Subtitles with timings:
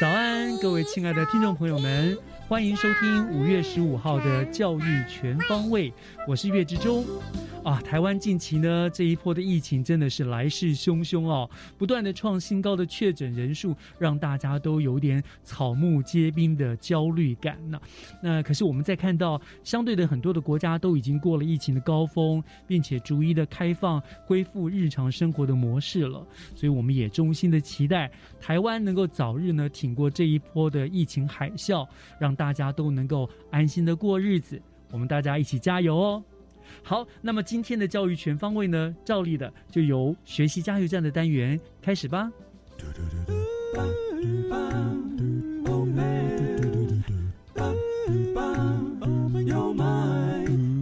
[0.00, 2.16] 早安，各位亲爱的听众朋友们，
[2.48, 5.92] 欢迎收听五月十五号的教育全方位，
[6.26, 7.04] 我是岳志忠。
[7.62, 17.80] 啊，台湾近期呢这一波的疫情真的是来势汹汹哦，不断的创新高的确诊人数，让大家都有点草木皆兵的焦虑感呢。
[18.20, 26.26] 那可是我们在看到相对的很多的国家都已经过了疫情的高峰，并且逐一的开放恢复日常生活的模式了，
[26.56, 28.10] 所以我们也衷心的期待
[28.40, 31.86] 台湾能够早日呢挺过这一波的疫情海啸，
[32.18, 34.60] 让大家都能够安心的过日子。
[34.90, 36.24] 我们大家一起加油哦！
[36.82, 42.30] 好，那么今天的教育全方位呢，照例的就由学习加油站的单元开始吧。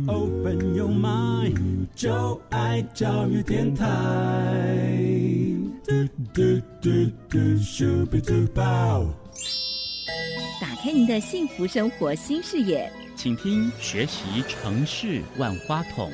[0.06, 3.86] Open your mind，就爱教育电台。
[10.60, 12.90] 打开您的幸福生活新视野。
[13.22, 16.10] 请听学习城市万花筒。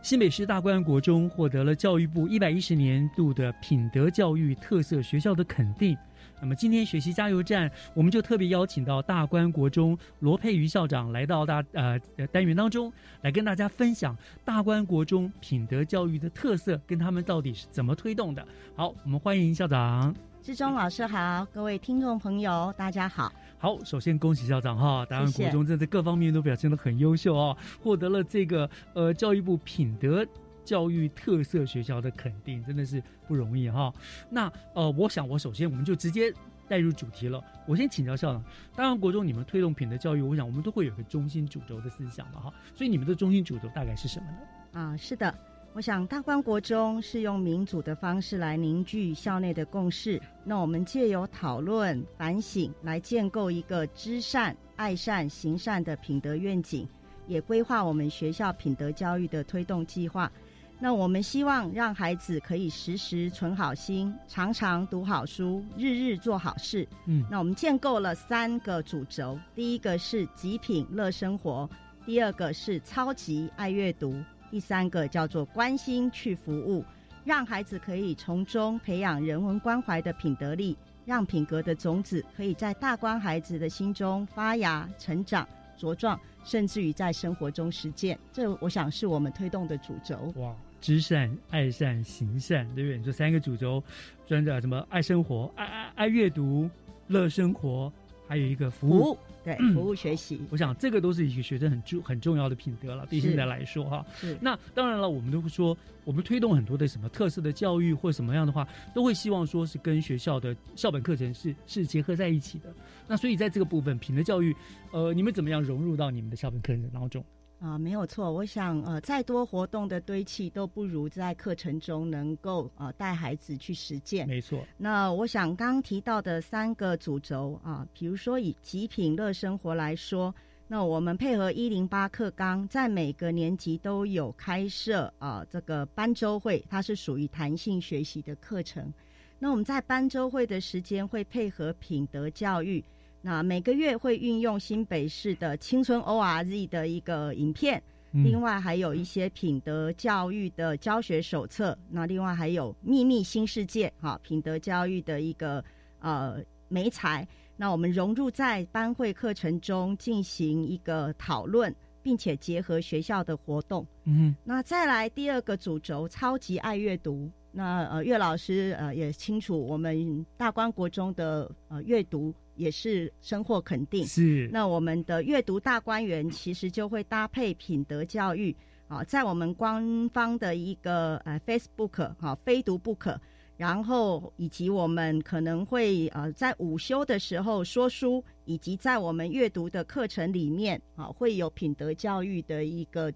[0.00, 5.98] 新北市大观国中获得了教育部一百一十年度的品德教育特色学校的肯定。
[6.40, 11.98] 那么今天学习加油站，我们就特别邀请到大观国中罗佩瑜校长来到大呃
[12.30, 12.92] 单元当中，
[13.22, 18.46] 来跟大家分享大观国中品德教育的特色，跟他们到底是怎么推动的。
[18.76, 20.14] 好，我们欢迎校长。
[20.40, 23.32] 志忠老师好，各位听众朋友大家好。
[23.64, 30.22] 好，首先恭喜校长哈，大安国中真的各方面都表现的很优秀哦，获得了这个呃教育部品德
[30.62, 33.90] 教育特色学校的肯定，真的是不容易哈。
[34.28, 36.30] 那呃，我想我首先我们就直接
[36.68, 37.42] 带入主题了。
[37.66, 38.44] 我先请教校长，
[38.76, 44.78] 大安国中你们推动品德教育，我想我们都会有个中心主轴的思想嘛哈，所以你们的中心主轴大概是什么呢？
[44.78, 45.34] 啊，是的。
[45.74, 50.22] 我想，大观国中是用民主的方式来凝聚校内的共识。
[50.44, 56.86] 那我们借由讨论、反省，来建构一个知善、爱善、行善的品德愿景，
[57.26, 60.30] 也规划我们学校品德教育的推动计划。
[60.78, 66.86] 那我们希望让孩子可以时时存好心，常常读好书，日日做好事。
[67.06, 71.68] 嗯，那我们建构了三个主轴：第一个是极品乐生活，
[72.06, 74.14] 第二个是超级爱阅读。
[74.50, 76.84] 第三个叫做关心去服务，
[77.24, 88.18] 让孩子可以从中培养人文关怀的品德力，让品格的种子可以在大观孩子的心中发芽、成长、茁壮，甚至于在生活中实践。
[88.32, 90.32] 这我想是我们推动的主轴。
[90.36, 93.02] 哇，知善、爱善、行善，对不对？
[93.02, 93.82] 这三个主轴，
[94.26, 96.70] 专的什么爱生活、爱爱爱阅读、
[97.08, 97.92] 乐生活，
[98.28, 99.18] 还有一个服务。
[99.44, 103.04] 对，服务学习，我想这个都是一个学生很重很重要的品德了。
[103.06, 104.36] 对现在来说，哈，是。
[104.40, 112.72] 那当然了，我们都会说，我们推动很多的什么特色的教育或什么样的话，都会希望说是跟学校的校本课程是是结合在一起的。
[113.06, 114.56] 那所以在这个部分，品德教育，
[114.90, 117.22] 呃，你们怎么样融入到你们的校本课程当中？
[117.64, 118.30] 啊，没有错。
[118.30, 124.28] 我想，呃，再多活动的堆砌都不如在课程中能够呃带孩子去实践。
[124.28, 124.62] 没错。
[124.76, 130.34] 那我想刚提到的三个主轴啊，比如说以极品乐生活来说，
[130.68, 138.92] 那我们配合一零八课纲，在每个年级都有开设啊这个班周会，它是属于弹性学习的课程。
[139.38, 142.84] 那我们在班周会的时间会配合品德教育。
[143.26, 147.82] 那每个月会运用新北市的青春 O R Z 的一个影片，
[148.12, 151.76] 另外还有一些品德教育的教学手册。
[151.88, 155.64] 那另外还有秘密新世界哈品德教育的一个
[156.00, 156.36] 呃
[156.68, 157.26] 媒材，
[157.56, 163.86] 那我们融入在班会课程中进行一个讨论，并且结合学校的活动。
[164.04, 167.30] 嗯那再来第二个主轴，超级爱阅读。
[167.50, 174.06] 那呃，岳老师呃也清楚，我们大观国中的呃阅读也是深获肯定，。
[174.06, 178.54] 是那我们的阅读大观园其实就会搭配品德教育
[178.88, 183.20] 啊，在我们官方的一个呃 Facebook 哈、非读不可，
[183.56, 193.12] 然后以及我们可能会呃在午休的时候说书，以及在我们阅读的课程里面啊会有品德教育的一个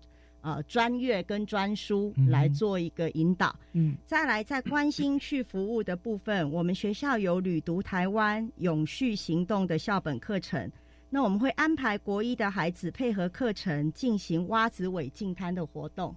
[0.49, 3.55] 呃专业跟专书嗯来做一个引导。
[3.73, 10.71] 嗯再来，在关心去服务的部分，我们学校有旅读台湾、永续行动的校本课程。
[11.11, 16.15] 那我们会安排国一的孩子配合课程进行蛙子尾净滩的活动，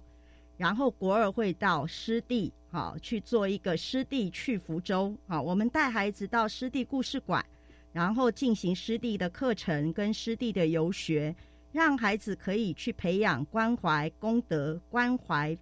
[0.56, 7.42] 然后国二会到湿地，好、去做一个湿地去福州，好、我们带孩子到湿地故事馆，
[7.92, 11.34] 然后进行湿地的课程跟湿地的游学，
[11.72, 15.56] 让孩子可以去培养关怀功德、关怀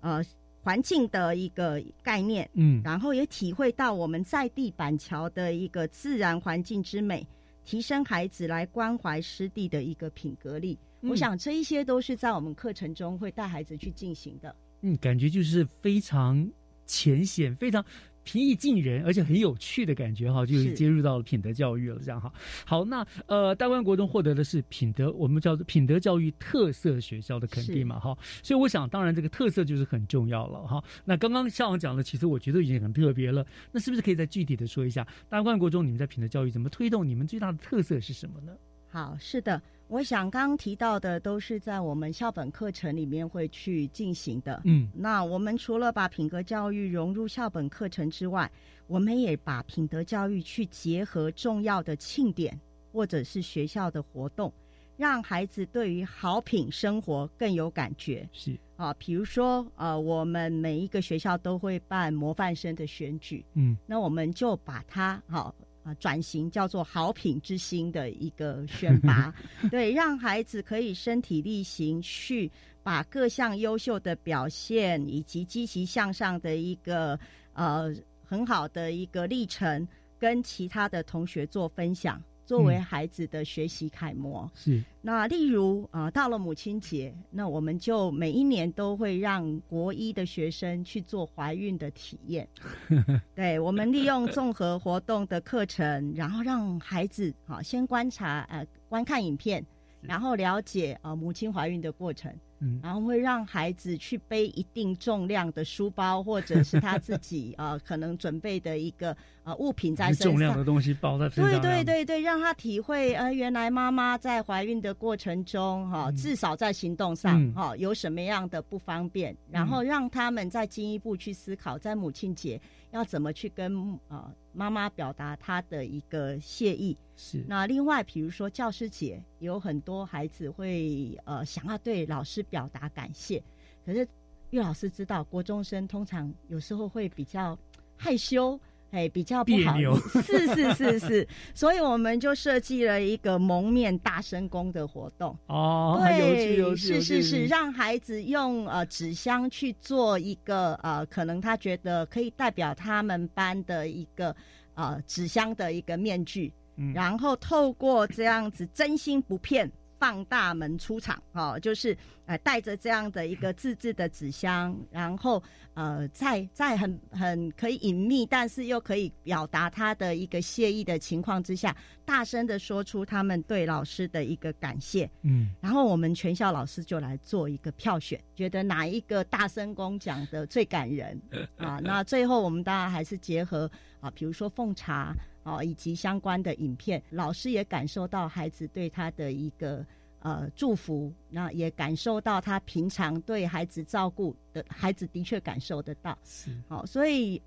[0.00, 0.22] 呃
[0.62, 7.26] 环境的一个概念，嗯然后也体会到我们在地板桥的一个自然环境之美，
[7.64, 10.78] 提升孩子来关怀湿地的一个品格力。
[11.00, 14.54] 嗯我想这一些都是在我们课程中会带孩子去进行的。
[14.80, 16.50] 嗯，感觉就是非常
[16.86, 17.84] 浅显，非常
[18.24, 22.32] 平易近人，而且很有趣的感觉哈，就是是接入到了品德教育了，这样哈。
[22.64, 30.82] 好，那呃，大观国中获得的是品德，我们叫做品德教育特色学校的肯定嘛哈，所以我想，当然这个特色就是很重要了哈。
[31.04, 37.06] 那刚刚校长讲的，其实我觉得已经很特别了，那是不是可以再具体的说一下，大观国中你们在品德教育怎么推动？
[37.06, 38.52] 你们最大的特色是什么呢？
[38.94, 44.62] 好，是的，我想刚刚提到的都是在我们校本课程里面会去进行的。
[44.62, 48.48] 嗯那我们除了把品格教育融入校本课程之外，
[48.86, 52.56] 我们也把品德教育去结合重要的庆典
[52.92, 54.52] 或者是学校的活动，
[54.96, 58.94] 让孩子对于好品生活更有感觉是啊。
[58.94, 65.46] 比如说，呃，我们每一个学校都会办模范生的选举，嗯那我们就把它好。
[65.46, 65.54] 啊，
[65.98, 69.34] 转型叫做好品之星的一个选拔，
[69.70, 72.50] 对，让孩子可以身体力行去
[72.82, 77.18] 把各项优秀的表现以及积极向上的一个
[77.52, 77.94] 呃
[78.24, 79.86] 很好的一个历程，
[80.18, 84.50] 跟其他的同学做分享，作为嗯孩子的学习楷模。
[84.54, 92.48] 是那例如啊、呃到了母亲节，那我们就每一年都会让国一的学生去做怀孕的体验。
[93.34, 99.64] 对，我们利用综合活动的课程，然后让孩子好、先观察呃观看影片，
[100.00, 102.32] 然后了解呃母亲怀孕的过程。
[102.64, 102.80] 嗯。
[102.82, 110.30] 然后会让孩子去背一定重量的书包，或者是他自己呃可能准备的一个呃物品在身上。
[110.30, 110.64] 重量的。
[110.64, 116.16] 东西包在身上，对对对对，让他体会呃，原来妈妈在怀孕的过程中，哈、嗯。
[116.16, 117.52] 至少在行动上，嗯。
[117.52, 122.58] 哈、有什么样的不方便，然后让他们再进一步去思考，在母亲节
[122.92, 126.96] 要怎么去跟呃妈妈表达她的一个谢意。
[127.16, 133.42] 是那另外，比如说教师节，有很多孩子会呃想要对老师表达感谢，
[133.84, 134.08] 可是
[134.50, 137.58] 岳老师知道，国中生通常有时候会比较
[137.96, 138.58] 害羞。
[138.94, 139.76] 哎，比较不好
[140.22, 145.36] 是是是是，所以我们就设计了一个蒙面大声公的活动。
[145.48, 154.34] 哦，对， 是是是，让孩子用呃纸箱去做一个呃，可能他觉得可以代表他们班的一个
[154.74, 159.68] 呃纸箱的一个面具，嗯然后透过这样子真心不骗。
[160.04, 161.96] 放大门出场哦，就是
[162.26, 165.42] 呃带着这样的一个自制的纸箱，然后
[165.72, 175.10] 呃在在很很可以隐秘，但是又可以表达他的一个谢意的情况之下，大声的说出他们对老师的一个感谢。
[175.22, 181.18] 嗯然后我们全校老师就来做一个票选，觉得哪一个大声公讲的最感人
[181.56, 181.80] 啊？
[181.82, 183.70] 那最后我们当然还是结合
[184.00, 189.86] 啊，比如说奉茶啊，以及相关的影片，老师也感受到孩子对他的一个
[190.18, 196.18] 呃祝福，那也感受到他平常对孩子照顾的孩子的确感受得到。
[196.24, 197.40] 是好，所以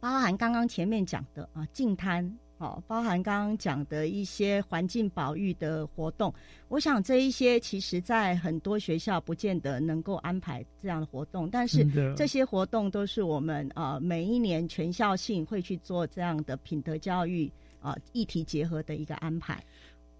[0.00, 2.36] 包含刚刚前面讲的啊，净滩。
[2.60, 6.30] 好，包含刚刚讲的一些环境保育的活动，
[6.68, 11.82] 我想这一些其实在很多学校不见得能够安排这样的活动，但是
[12.14, 17.50] 这些活动都是我们呃每一年全校性会去做这样的品德教育
[17.80, 19.64] 啊、呃议题结合的一个安排。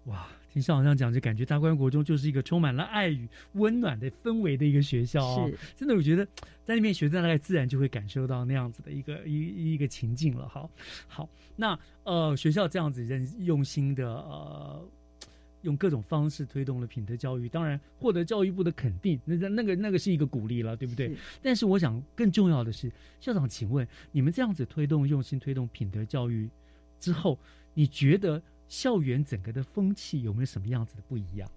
[0.05, 5.49] 哇，听校长这样讲，就感觉大观国中就是一个充满了爱与温暖的氛围的一个学校哦。
[5.49, 6.25] 是真的，我觉得
[6.63, 10.47] 在那边学生，大概自然就会感受到那样子的一个一一个情境了。
[10.47, 10.69] 好，
[11.07, 14.87] 好，那呃，学校这样子认用心的呃。
[15.63, 21.09] 用各种方式推动了品德教育，当然获得教育部的肯定，那那那个那个是一个鼓励了，对不对？
[21.09, 26.49] 是但是我想更重要的是，校长，请问你们这样子推动、用心推动品德教育
[26.99, 27.37] 之后，
[27.75, 31.51] 你觉得校园整个的风气有没有什么样子的不一样？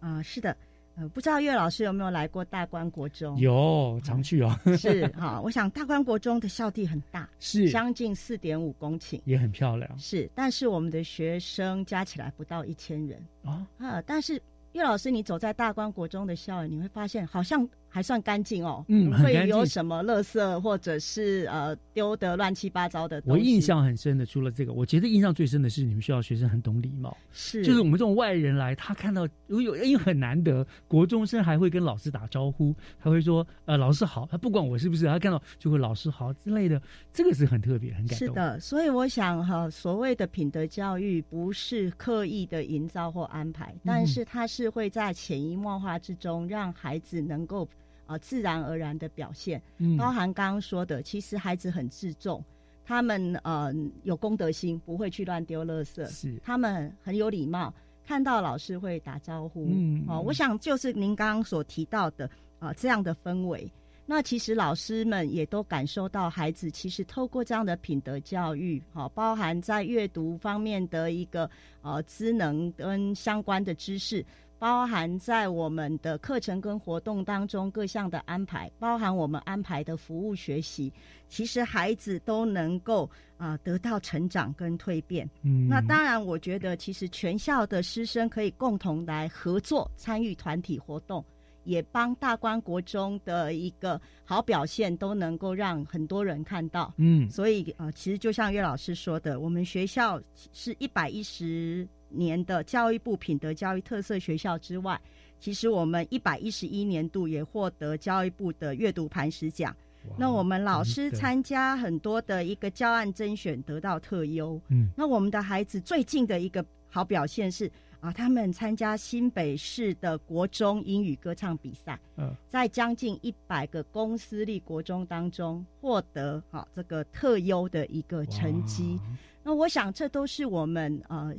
[0.00, 0.56] 啊、是的，
[0.96, 3.38] 呃，不知道岳老师有没有来过大观国中？
[3.38, 9.20] 有常去哦， 是哈、我想大观国中的校地很大，是将近四点五公顷。
[9.26, 13.64] 也很漂亮是，但是我们的学生加起来不到一千人啊。
[13.78, 14.02] 啊。
[14.02, 14.42] 但是
[14.72, 18.82] 岳老师，你走在大观国中的校园，你会发现好像还算干净哦。
[18.88, 23.38] 嗯不会有什么垃圾或者是呃丢的乱七八糟的东西。
[23.38, 36.80] 我印象很深的，除了这个，我觉得印象最深的是你们学校学生很懂礼貌，是就是我们这种外人来，他看到有有因为很难得，国中生还会跟老师打招呼，他会说呃老师好，他不管我是不是，他看到就会老师好之类的，
[37.12, 38.28] 这个是很特别，很感动。
[38.28, 47.68] 是，的，所以我想哈，所谓的品德教育不是刻意的营造或安排，嗯但是它是会在潜移默化之中，让孩子能够
[48.10, 49.62] 呃自然而然的表现。
[49.78, 52.44] 嗯包含刚刚说的，其实孩子很自重，
[52.84, 57.72] 他们呃有公德心，不会去乱丢垃圾，是他们很有礼貌，
[58.04, 59.68] 看到老师会打招呼。
[59.70, 62.26] 嗯哦，我想就是您刚刚所提到的
[62.58, 63.70] 啊、呃这样的氛围。
[64.06, 71.48] 那其实老师们也都感受到，孩子其实透过这样的品德教育，好、包含在阅读方面的一个
[71.80, 74.26] 呃知能跟相关的知识，
[74.60, 80.92] 包含在我们的课程跟活动当中各项的安排，包含我们安排的服务学习，
[81.30, 85.26] 其实孩子都能够啊、得到成长跟蜕变。
[85.42, 91.24] 嗯那当然，我觉得其实全校的师生可以共同来合作参与团体活动，
[91.64, 96.92] 也帮大观国中的一个好表现都能够让很多人看到。
[96.98, 100.20] 嗯所以呃，其实就像岳老师说的，我们学校
[100.52, 105.00] 是一百一十年的教育部品德教育特色学校之外，
[105.38, 109.74] 其实我们一百一十一年度也获得教育部的阅读磐石奖。
[110.16, 114.60] 那我们老师参加很多的一个教案甄选，得到特优。
[114.68, 128.98] 嗯那我们的孩子最近的一个好表现是啊，他们参加新北市的国中英语歌唱比赛，嗯在将近一百个公私立国中当中获得啊这个特优的一个成绩。
[129.42, 131.34] 那我想这都是我们呃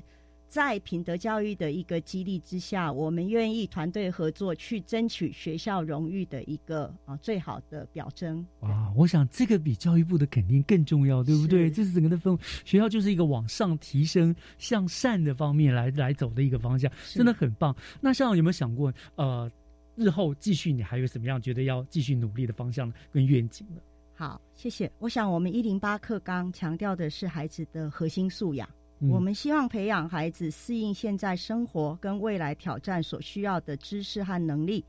[0.51, 8.45] 在品德教育的一个激励之下，我们愿意团队合作去争取学校荣誉的一个啊最好的表征。
[8.59, 11.67] 哇，我想这个比教育部的肯定更重要，对不对？
[11.67, 17.73] 是这是整个的氛围，学校就是一个往上提升、向善的方面来来走的一个方向，真的很棒。
[18.01, 19.49] 那校长有没有想过，呃，
[19.95, 23.81] 日后继续你还有什么样觉得要继续努力的方向跟愿景呢？
[24.13, 24.91] 好，谢谢。
[24.99, 28.69] 我想我们一零八课纲强调的是孩子的核心素养。
[29.01, 34.85] 嗯我们希望培养孩子适应现在生活跟未来挑战所需要的知识和能力，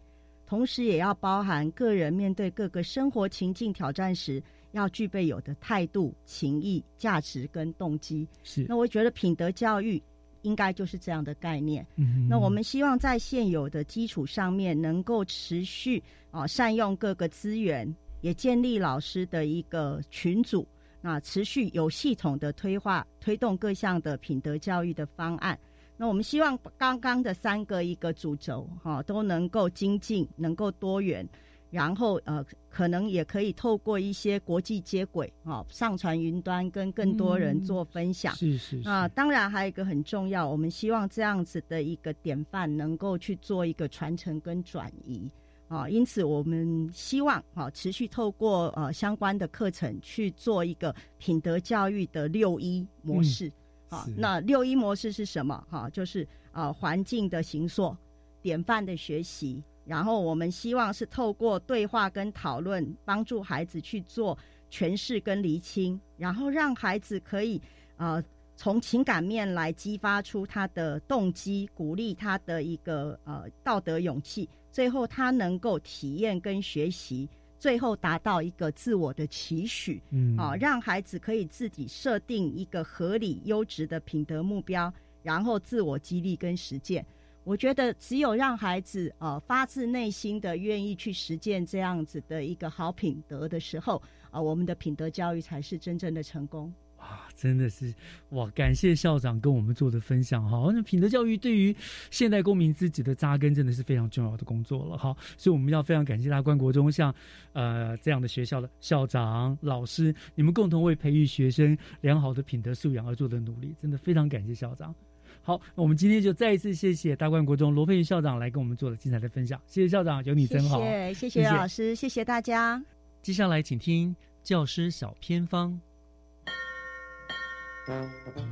[0.46, 4.42] 同时也要包含个人面对各个生活情境挑战时
[4.72, 8.28] 要具备有的态度、情谊、价值跟动机。
[8.42, 10.02] 是那我觉得品德教育
[10.42, 11.86] 应该就是这样的概念。
[11.96, 20.66] 嗯那我们希望在现有的基础上面，能够持续啊、善用各个资源，也建立老师的一个群组，
[21.02, 25.58] 那持续有系统的推化推动各项的品德教育的方案。
[25.98, 31.28] 那我们希望刚刚的三个一个主轴哈、都能够精进，能够多元。
[31.70, 38.34] 然后呃，可能也可以透过一些国际接轨啊、上传云端，跟更多人嗯做分享。
[38.34, 45.26] 是是是啊当然还有一个很重要，我们希望这样子的一个典范能够去做一个传承跟转移
[45.72, 53.50] 啊，因此我们希望啊持续透过呃相关的课程去做一个品德教育的六一模式。
[53.88, 55.66] 啊，那六一模式是什么？
[55.70, 57.96] 哈、就是啊环境的形塑、
[58.42, 64.36] 典范的学习，然后我们希望是透过对话跟讨论，帮助孩子去做
[64.70, 67.60] 诠释跟厘清，然后让孩子可以
[67.96, 68.22] 呃
[68.56, 77.28] 从情感面来激发出他的动机，鼓励他的一个呃道德勇气，最后他能够体验跟学习。
[77.58, 87.06] 最后达到一个自我的期许，嗯啊，让孩子可以自己设定一个合理、优质的品德目标，然后自我激励跟实践。
[87.44, 94.02] 我觉得只有让孩子呃发自内心的愿意去实践这样子的一个好品德的时候，
[94.32, 96.74] 啊、我们的品德教育才是真正的成功。
[97.02, 97.92] 啊，真的是
[98.30, 98.48] 哇！
[98.54, 100.70] 感谢校长跟我们做的分享哈。
[100.72, 101.74] 那品德教育对于
[102.12, 105.14] 现代公民自己的扎根，真的是非常重要的工作了哈。
[105.36, 107.12] 所以我们要非常感谢大观国中像
[107.54, 114.94] 呃这样的学校的校长、老师，你们共同为培育学生良好的品德素养而做的努力，真的非常感谢校长。
[115.42, 119.60] 好，那我们今天就再一次谢谢大观国中罗佩云校长来跟我们做了精彩的分享。
[119.66, 120.80] 谢谢校长，有你真好。
[120.80, 122.80] 谢谢谢谢老师，谢谢大家。
[123.22, 125.91] 接下来请听教师小偏方。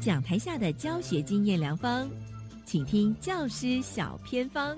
[0.00, 2.08] 讲台下的教学经验良方，
[2.64, 4.76] 请听教师小偏方。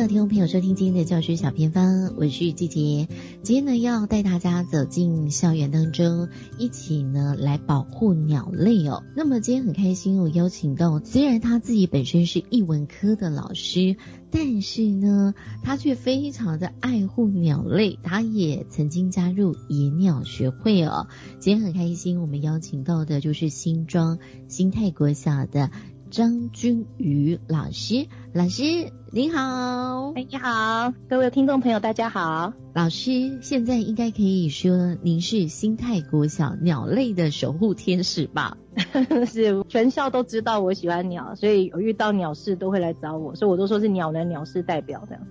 [0.00, 3.06] 的听众朋友收听今天的教学小偏方，我是季杰。
[3.44, 9.04] 今天呢，要带大家走进校园当中，一起呢来保护鸟类哦。
[9.14, 13.96] 那么今天很开心，我邀请到虽然他自己本身是艺文科的老师。
[14.36, 15.32] 但是呢，
[15.62, 21.06] 他却非常的爱护鸟类，他也曾经加入野鸟学会哦。
[21.38, 25.70] 今天很开心，我们邀请到的就是新庄新泰国小的
[26.14, 28.06] 张君宇老师。
[28.32, 28.62] 老师
[29.10, 32.52] 您好，哎你好，各位听众朋友大家好。
[32.72, 38.56] 老师现在应该可以说您是新泰国小鸟类的守护天使吧？
[39.26, 45.26] 是，全校都知道我喜欢鸟，所以有遇到鸟事都会来找我，所以我都说是鸟人鸟事代表这样。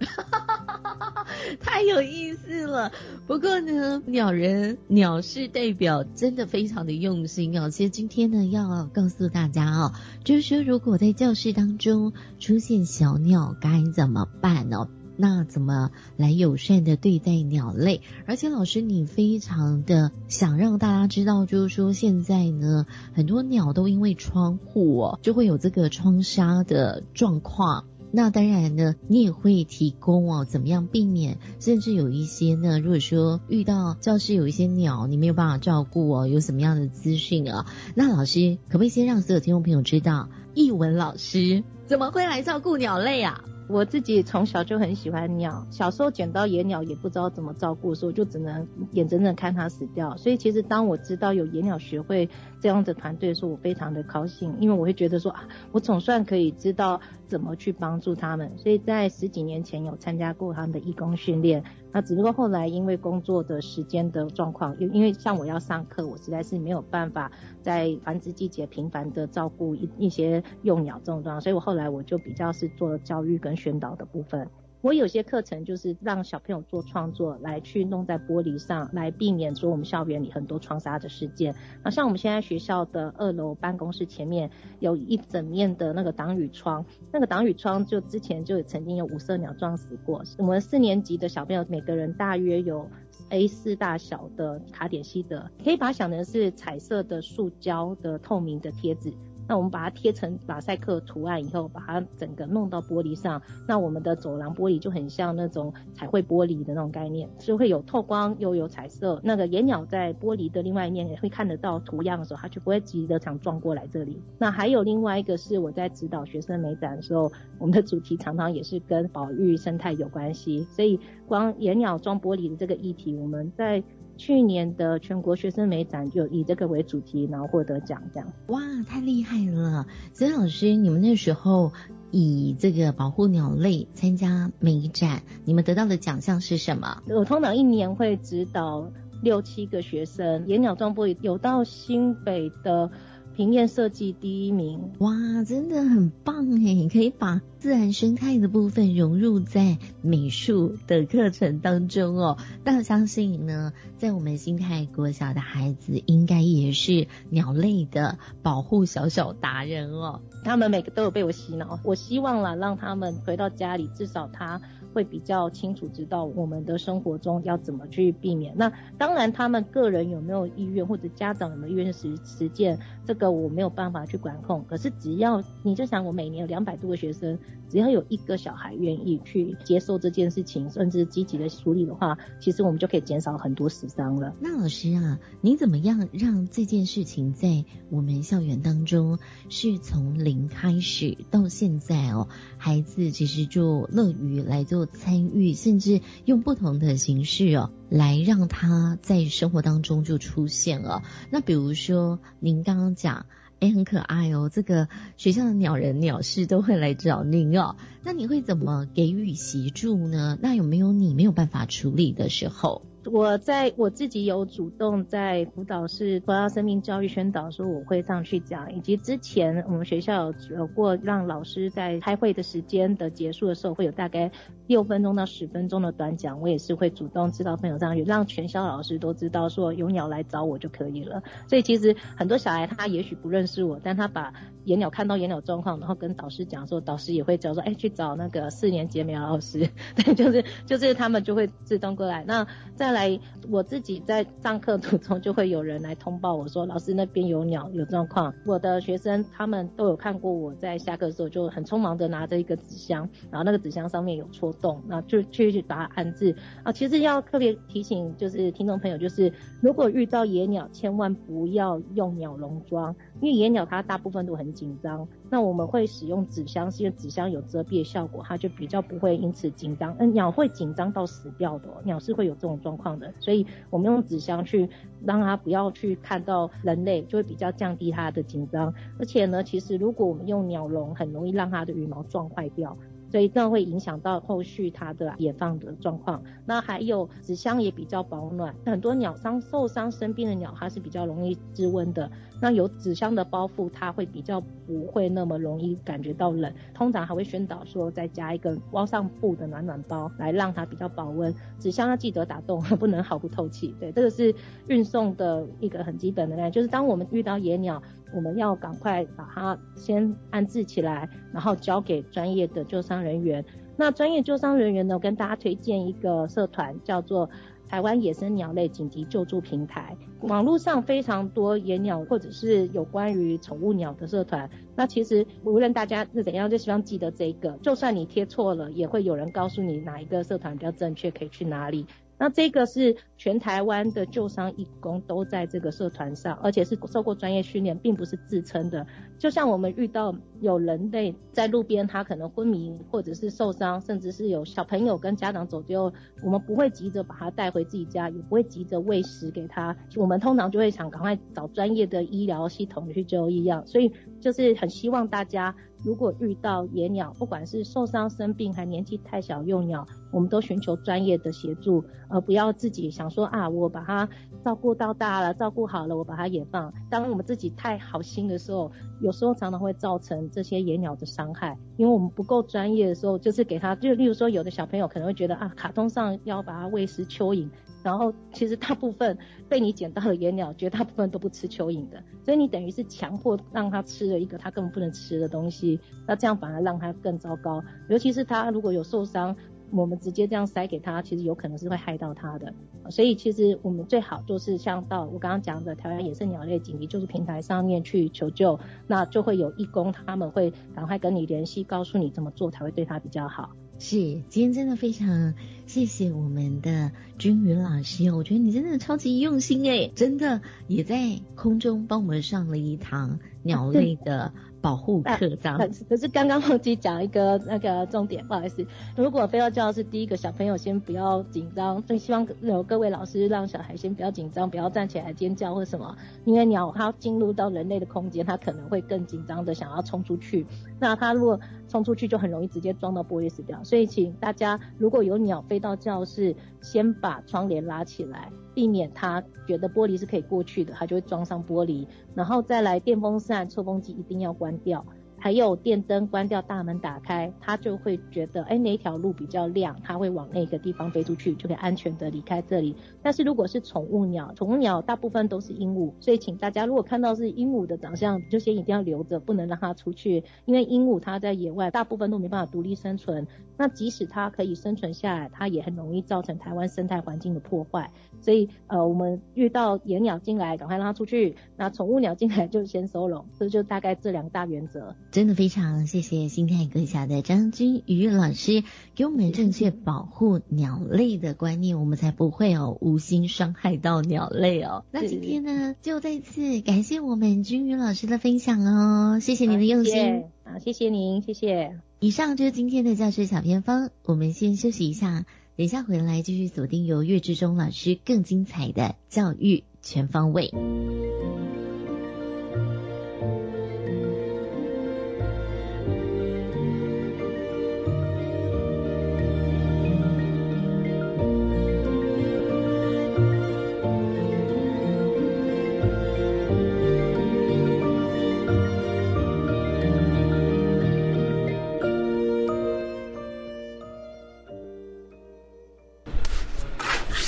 [1.60, 2.92] 太有意思了。
[3.28, 7.70] 不过呢，鸟人鸟事代表真的非常的用心哦。
[7.70, 14.88] 其实今天呢，要告诉大家哦，就是说如果在教室当中出现小鸟该怎么办呢？
[15.16, 18.02] 那怎么来友善的对待鸟类？
[18.26, 27.86] 而且老师，你非常的想让大家知道，就是说现在呢，很多鸟都因为窗户哦，就会有这个窗纱的状况。
[28.16, 31.40] 那当然呢，你也会提供哦，怎么样避免？
[31.60, 37.66] 甚至有一些呢，如果说遇到教室有一些鸟，你没有办法照顾哦，有什么样的资讯啊？
[37.96, 43.44] 那老师可不可以先让所有听众朋友知道，译文老师怎么会来照顾鸟类啊？
[43.70, 50.18] 我自己从小就很喜欢鸟，小时候捡到野鸟也不知道怎么照顾，所以就只能眼睁睁看它死掉。
[50.18, 52.30] 所以其实当我知道有野鸟学会
[52.64, 56.98] 这样的团队的时候，我非常的高兴，因为我会觉得说啊，我总算可以知道
[57.28, 58.50] 怎么去帮助他们。
[58.58, 61.62] 所以在十几年前有参加过他们的义工训练。
[61.92, 67.30] 那只不过后来因为工作的时间的状况，因因为像我要上课，我实在是没有办法
[67.62, 74.48] 在繁殖季节频繁的照顾一一些幼鸟这种状况，所以我后来我就比较是做教育跟宣导的部分。
[74.84, 81.56] 我有些课程就是让小朋友做创作，来去弄在玻璃上，来避免说我们校园里很多窗纱的事件。
[81.82, 90.22] 那像我们现在学校的二楼办公室前面有一整面的那个挡雨窗，那个挡雨窗就之前就曾经有五色鸟撞死过。
[90.38, 92.86] 我们四年级的小朋友每个人大约有
[93.30, 99.14] A 四大小的卡点西德，可以把它想成是彩色的塑胶的透明的贴纸。
[99.48, 109.20] 那我们把它贴成马赛克图案以后，把它整个弄到玻璃上，那我们的走廊玻璃就很像那种彩绘玻璃的那种概念，就会有透光又有彩色。
[109.24, 114.22] 那个野鸟在玻璃的另外一面也会看得到图样的时候，它就不会急着想撞过来这里。
[114.38, 123.84] 那还有另外一个是我在指导学生美展的时候，我们的主题常常也是跟保育生态有关系，所以光野鸟撞玻璃的这个议题，我们在。
[124.18, 128.34] 去年的全国学生美展就以这个为主题，然后获得奖，这样。
[128.48, 129.86] 哇，太厉害了！
[130.14, 131.72] 曾老师，你们那时候
[132.12, 137.02] 以这个保护鸟类参加美展，你们得到的奖项是什么？
[137.10, 142.92] 我通常一年会指导六七个学生，野鸟装播有到新北的。
[143.36, 146.88] 平面设计第一名，哇，真的很棒哎！
[146.88, 152.38] 可以把自然生态的部分融入在美术的课程当中哦。
[152.64, 160.22] 但相信呢，在我们新泰国小的孩子，应该也是鸟类的保护小小达人哦。
[160.44, 164.62] 他们每个都有被我洗脑，我希望啦，让他们回到家里，至少他。
[164.94, 168.54] 会比较清楚知道我们的生活中要怎么去避免。
[168.56, 174.64] 那当然，他们个人有没有意愿，或者家长有没有意愿实实践，这个我没有办法去管控。
[174.70, 184.36] 可是只要你就想，我每年有两百多个学生，只要有一个小孩愿意去接受这件事情，甚至积极的处理的话，其实我们就可以减少很多死伤了。
[184.40, 189.18] 那老师啊，你怎么样让这件事情在我们校园当中
[189.50, 194.86] 是从零开始到现在哦，孩子其实就乐于来做。
[194.86, 201.04] 参与，甚至用不同的形式哦，来让他在生活当中就出现了。
[201.30, 203.26] 那比如说，您刚刚讲。
[203.60, 204.52] 哎，很可爱哦。
[204.54, 207.78] 这个学校的鸟人、鸟事都会来找您哦。
[208.04, 210.38] 那你会怎么给予协助呢？
[210.42, 212.82] 那有没有你没有办法处理的时候？
[213.06, 224.32] 我在我自己有主动在辅导室佛教生命教育宣导，说我会上去讲，以及之前我们学校有有过让老师在开会的时间的结束的时候，会有大概
[224.68, 231.22] 六分钟到十分钟的短讲，我也是会主动知道朋友上去，让全校老师都知道说有鸟来找我就可以了。
[231.48, 242.24] 所以其实很多小孩他也许不认识我，但他把野鸟看到野鸟状况，然后跟导师讲说，导师也会教说，哎，去找那个四年级苗老师， 对，就是就是他们就会自动过来。
[242.26, 248.34] 那在来，我自己在上课途中就会有人来通报我说，老师那边有鸟有状况。
[248.46, 256.36] 我的学生他们都有看过我在下课的时候就很匆忙的拿着一个纸箱，然后那个纸箱上面有戳洞，那就去去把它安置。
[256.64, 265.08] 啊，其实要特别提醒就是听众朋友，就是如果遇到野鸟，千万不要用鸟笼装，因为野鸟它大部分都很紧张。
[265.30, 269.96] 那我们会使用纸箱，是因为纸箱有遮蔽的效果，它就比较不会因此紧张。
[269.98, 274.70] 嗯，鸟会紧张到死掉的，鸟是会有这种状况的，所以我们用纸箱去
[275.06, 278.74] 让它不要去看到人类，就会比较降低它的紧张。
[279.00, 282.78] 而且呢，其实如果我们用鸟笼，很容易让它的羽毛撞坏掉。
[283.14, 286.24] 所以这样会影响到后续它的野放的状况。
[286.48, 292.10] 那还有纸箱也比较保暖，很多鸟伤受伤生病的鸟，它是比较容易滋温的。
[292.42, 296.52] 那有纸箱的包覆，它会比较不会那么容易感觉到冷。
[296.74, 301.32] 通常还会宣导说再加一个包上布的暖暖包，来让它比较保温。
[301.60, 303.76] 纸箱要记得打洞，不能毫不透气。
[303.80, 304.34] 对，这个是
[304.66, 307.80] 运送的一个很基本的概念，就是当我们遇到野鸟。
[308.14, 313.44] 我们要赶快把它先安置起来，然后交给专业的救伤人员。
[313.76, 317.30] 那专业救伤人员呢，跟大家推荐一个社团，叫做
[317.68, 319.98] 台湾野生鸟类紧急救助平台。
[320.22, 324.50] 网络上非常多野鸟或者是有关于宠物鸟的社团。
[324.76, 327.52] 那其实无论大家是怎样，就希望记得这个。
[327.64, 331.86] 就算你贴错了，也会有人告诉你哪一个社团比较正确，可以去哪里。
[332.24, 338.88] 那这个是全台湾的旧伤义工都在这个社团上，而且是受过专业训练，并不是自称的。
[339.24, 345.90] 就像我们遇到有人类在路边，他可能昏迷或者是受伤，甚至是有小朋友跟家长走丢，
[346.22, 353.66] 我们不会急着把他带回自己家，也不会急着喂食给他，我们通常就会想赶快找专业的医疗系统去救一样。
[353.66, 355.56] 所以就是很希望大家。
[355.86, 364.08] 如果遇到野鸟，不管是受伤、生病，还年纪太小幼鸟，我们都寻求专业的协助，而不要自己想说啊，我把它
[364.44, 366.74] 照顾到大了，照顾好了，我把它野放。
[366.90, 377.50] 当我们自己太好心的时候，有时候常常会造成这些野鸟的伤害，因为我们不够专业的时候，就是给它，就例如说，有的小朋友可能会觉得啊，卡通上要把它喂食蚯蚓。
[377.84, 379.18] 然后其实大部分
[379.50, 385.78] 被你捡到的野鸟，绝大部分都不吃蚯蚓的，所以你等于是强迫让它吃了一个它根本不能吃的东西，
[386.08, 387.62] 那这样反而让它更糟糕。
[387.90, 389.36] 尤其是它如果有受伤，
[389.74, 392.54] 我们直接这样塞给他，其实有可能是会害到他的。
[392.90, 403.52] 所以其实我们最好就是像到我刚刚讲的台湾野生鸟类紧急救助平台上面去求救，那就会有义工他们会赶快跟你联系，告诉你怎么做才会对它比较好。
[403.80, 403.98] 是，
[404.30, 405.34] 今天真的非常
[405.66, 414.32] 谢谢我们的君云老师哦，我觉得你真的超级用心哎，真的也在空中帮我们上了一堂 鸟类的。
[414.64, 418.66] 保护课章，可是刚刚忘记讲一个那个重点，不好意思。
[418.96, 430.46] 如果非要教是第一个小朋友先不要紧张，所以希望有各位老师让小孩先不要紧张，不要站起来尖叫或什么，因为鸟它进入到人类的空间，它可能会更紧张的想要冲出去。
[430.80, 433.62] 那它如果冲出去，就很容易直接撞到玻璃死掉。
[433.66, 438.32] 所以请大家如果有鸟飞到教室，先把窗帘拉起来。
[438.54, 444.86] 避免他觉得玻璃是可以过去的，他就会装上玻璃，然后再来电风扇、抽风机一定要关掉。
[445.24, 452.76] 还有电灯关掉，大门打开，它就会觉得，哎，哪条路比较亮，它会往那个地方飞出去，就可以安全的离开这里。
[453.02, 463.26] 但是如果是宠物鸟，宠物鸟大部分都是鹦鹉，所以请大家如果看到是鹦鹉的长相，就先一定要留着，不能让它出去，因为鹦鹉它在野外大部分都没办法独立生存。
[463.56, 467.90] 那即使它可以生存下来，它也很容易造成台湾生态环境的破坏。
[468.20, 473.24] 所以，呃，我们遇到野鸟进来，赶快让它出去；那宠物鸟进来就先收容。
[473.40, 474.94] 这就大概这两大原则。
[475.14, 478.64] 真的非常谢谢新泰阁下的张君瑜老师
[478.96, 484.86] 给我们正确保护鸟类的观念，我们才不会哦无心伤害到鸟类哦。
[484.90, 491.78] 那今天呢，就再次感谢我们君瑜老师的分享哦，谢谢您的用心好，谢谢您，谢谢。
[492.00, 500.52] 以上就是今天的教学小偏方，我们先休息一下，等下回来继续锁定由岳志忠老师更精彩的教育全方位。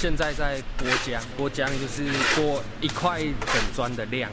[0.06, 4.30] 现在在剥浆，剥浆就是剥一块粉砖的量，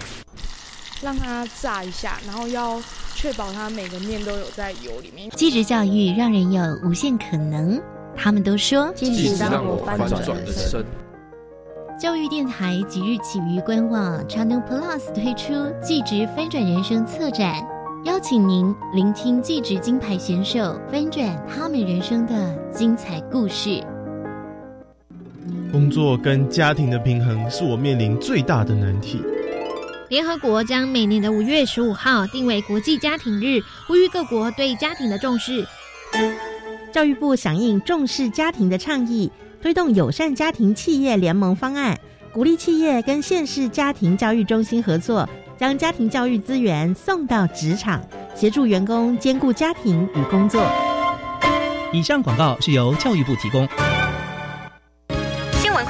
[1.00, 2.78] 让它炸一下，然后要
[3.14, 5.30] 确保它每个面都有在油里面。
[5.30, 7.80] 继职教育让人有无限可能，
[8.14, 10.84] 他们都说继职让我翻转人生。
[11.98, 17.66] 教育电台即日起于官网 Channel Plus 推出继职翻转人生策展，
[18.04, 23.82] 邀请您聆听继职金牌选手翻转他们人生的精彩故事。
[25.72, 29.22] 工作跟家庭的平衡是我面临最大的难题。
[30.10, 35.66] 联合国将每年的五月十五号定为国际家庭日，呼吁各国对家庭的重视。
[36.92, 39.32] 教育部响应重视家庭的倡议。
[39.62, 41.96] 推动友善家庭企业联盟方案，
[42.32, 48.04] 鼓励企业跟县市家庭教育中心合作，将家庭教育资源送到职场，
[48.34, 50.60] 协助员工兼顾家庭与工作。
[51.92, 53.68] 以上广告是由教育部提供。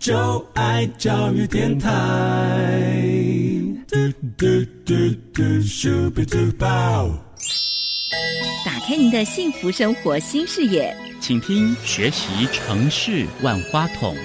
[0.00, 1.90] 就爱教育电台。
[8.64, 14.16] 打开您的幸福生活新视野，请听学习城市万花筒。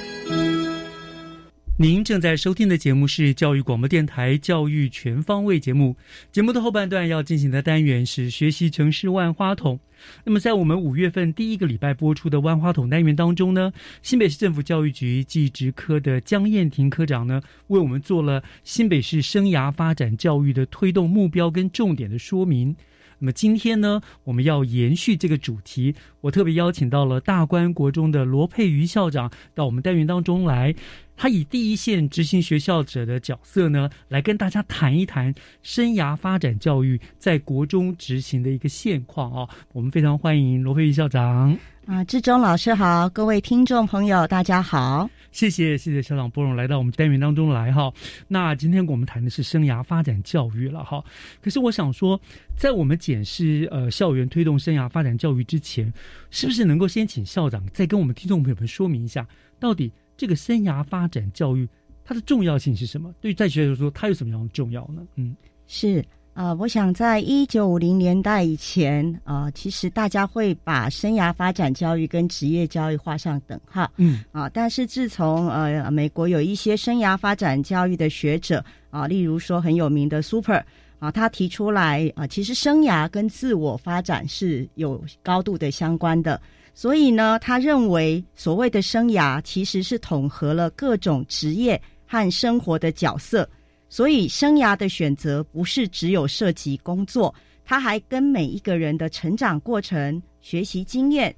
[1.78, 5.98] 您正在收听的节目是教育广播电台《教育全方位》节目。
[6.32, 9.78] 节目的后半段要进行的单元是学习城市万花筒。
[10.24, 22.74] 那么，在我们五月份第一个礼拜播出的万花筒单元当中呢，新北市政府教育局技职科的江燕婷科长呢，为我们做了新北市生涯发展教育的推动目标跟重点的说明。
[23.18, 30.74] 那么今天呢，我们要延续这个主题，我特别邀请到了大观国中的罗佩瑜校长到我们单元当中来。
[31.17, 39.49] 他以第一线执行学校者的角色呢，来跟大家谈一谈生涯发展教育在国中执行的一个现况哦。
[39.71, 47.93] 我们非常欢迎罗佩瑜校长啊，志忠老师好，各位听众朋友大家好，谢谢谢谢校长波荣来到我们单元当中来哈。
[48.28, 51.04] 那今天我们谈的是生涯发展教育了哈。
[51.41, 52.19] 可是我想说，
[52.58, 55.93] 在我们检视呃校园推动生涯发展教育之前，
[56.32, 59.25] 是不是能够先请校长再跟我们听众朋友们说明一下，
[59.60, 59.91] 到底？
[60.17, 61.67] 这个生涯发展教育，
[62.04, 63.13] 它的重要性是什么？
[63.19, 65.01] 对于在学来说，它有什么样的重要呢？
[65.15, 65.36] 嗯，
[65.67, 73.89] 是啊，我想在一九五零年代以前啊，其实大家会把生涯发展教育跟职业教育画上等号。
[73.97, 80.62] 嗯啊，但是自从呃美国有一些生涯发展教育的学者啊，例如说很有名的 Super
[80.99, 86.41] 啊，他提出来啊，其实生涯跟自我发展是有高度的相关的。
[86.78, 93.50] 所以呢，他认为所谓的生涯其实是统合了各种职业和生活的角色，
[93.88, 97.34] 所以生涯的选择不是只有涉及工作，
[97.64, 101.34] 它还跟每一个人的成长过程、学习经验、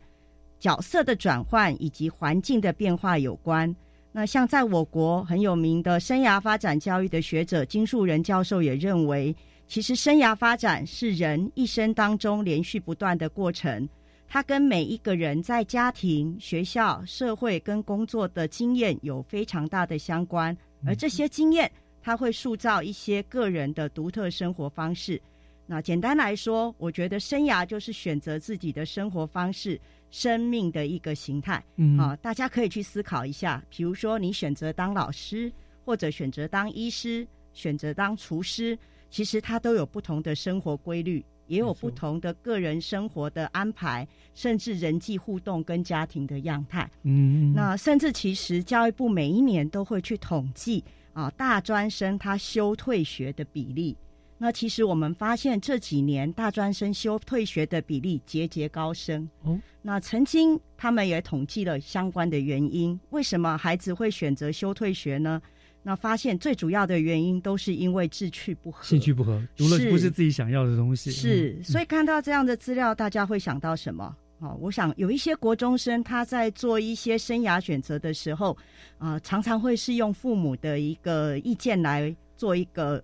[0.59, 3.73] 角色的转换以及环境的变化有关。
[4.11, 9.35] 那像在我国很有名的生涯发展教育的学者金树仁教授也认为，
[9.67, 13.87] 其实生涯发展是人一生当中连续不断的过程。
[14.27, 25.19] 它跟每一个人在家庭、学校、社会跟工作的经验有非常大的相关，而这些经验，它会塑造一些个人的独特生活方式。
[25.65, 29.79] 那简单来说，我觉得生涯就是选择自己的生活方式、
[30.11, 31.63] 生命的一个形态。
[31.75, 35.51] 嗯，啊，大家可以去思考一下，比如说你选择当老师，
[35.83, 38.77] 或者选择当医师，选择当厨师，
[39.09, 41.25] 其实它都有不同的生活规律。
[41.47, 46.89] 也有不同的个人生活的安排，甚至人际互动跟家庭的样态。
[47.03, 50.83] 嗯，那甚至其实教育部每一年都会去统计
[51.13, 53.97] 啊，大专生他休退学的比例。
[54.39, 59.27] 那其实我们发现这几年大专生休退学的比例节节高升。
[59.41, 65.41] 哦，那曾经他们也统计了相关的原因，为什么孩子会选择休退学呢？
[65.87, 71.09] 那发现最主要的原因都是因为志趣不合，兴趣不合，读了不是自己想要的东西。
[71.09, 74.13] 是，所以看到这样的资料，大家会想到什么？
[74.39, 78.57] 哦，我想有一些国中生他在做一些生涯选择的时候，
[78.97, 83.01] 啊，常常会是用父母的一个意见来做一个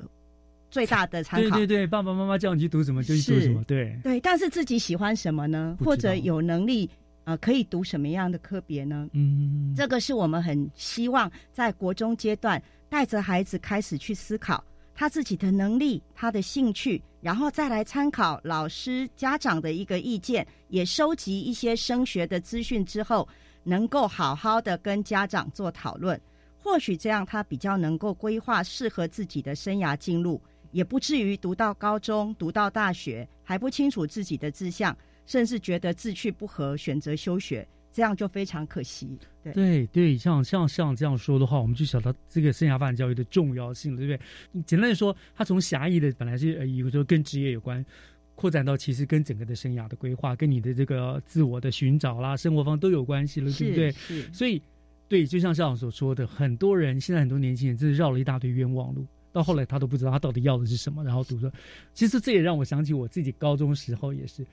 [0.70, 1.58] 最大的参考。
[1.58, 4.20] 对对对，爸爸妈妈叫你去读什么就去读什么，对对。
[4.20, 5.78] 但是自己喜欢什么呢？
[5.80, 6.90] 或者有能力
[7.24, 9.08] 啊，可以读什么样的科别呢？
[9.14, 14.64] 嗯，这个是我们很希望在国中阶段带着孩子开始去思考。
[14.96, 23.28] 他自己的能力，他的兴趣，然后再来参考老师、家长的一个意见，也收集一些升学的资讯之后，
[23.64, 26.20] 能够好好的跟家长做讨论。
[26.60, 30.40] 或许这样，他比较能够规划适合自己的生涯进路，
[30.72, 37.68] 也不至于读到高中、读到大学还不清楚自己的志向，甚至觉得志趣不合，选择休学。
[37.96, 39.08] 这样就非常可惜。
[39.44, 44.64] 对对对，像像像这样说的话，我们就晓得这个生涯发展教育的重要性了，对不对？
[44.64, 47.86] 简单的说，它从狭义的本来是呃，有时候跟职业有关，
[48.34, 53.92] 扩展到其实跟整个的生涯的规划，跟你的这个自我的寻找啦、生活方都有关系了，对不对？
[53.92, 54.24] 是。
[54.34, 54.60] 所以，
[55.08, 61.54] 对，就像校长所说的，很多人现在很多年轻人真是绕了一大堆冤枉路，到后来他都不知道他到底要的是什么，然后读着。
[61.94, 64.44] 其实这也让我想起我自己高中时候也是，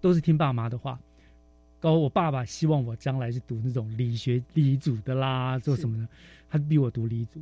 [0.00, 0.98] 都是听爸妈的话。
[1.80, 6.08] 高，我爸爸希望我将来是读那种理学理组的啦，做什么的？
[6.50, 7.40] 他逼我读理组，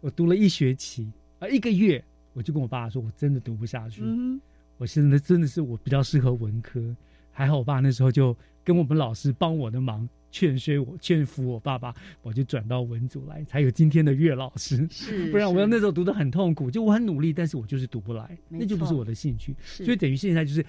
[0.00, 1.08] 我读了一学期
[1.38, 4.02] 啊，一个月我就跟我爸爸说，我真的读不下去。
[4.02, 4.40] 嗯，
[4.78, 6.92] 我现在真的是我比较适合文科，
[7.30, 14.84] 还好我爸那时候就跟我们老师帮我的忙，劝说我，劝服我爸爸，我就转到文组来，才有今天的岳老师。
[14.90, 19.54] 是， 不然我要那时候读的很痛苦，就我很努力，但是我就是读不来，那就不是我的兴趣。
[19.62, 20.66] 所以等于现在就是。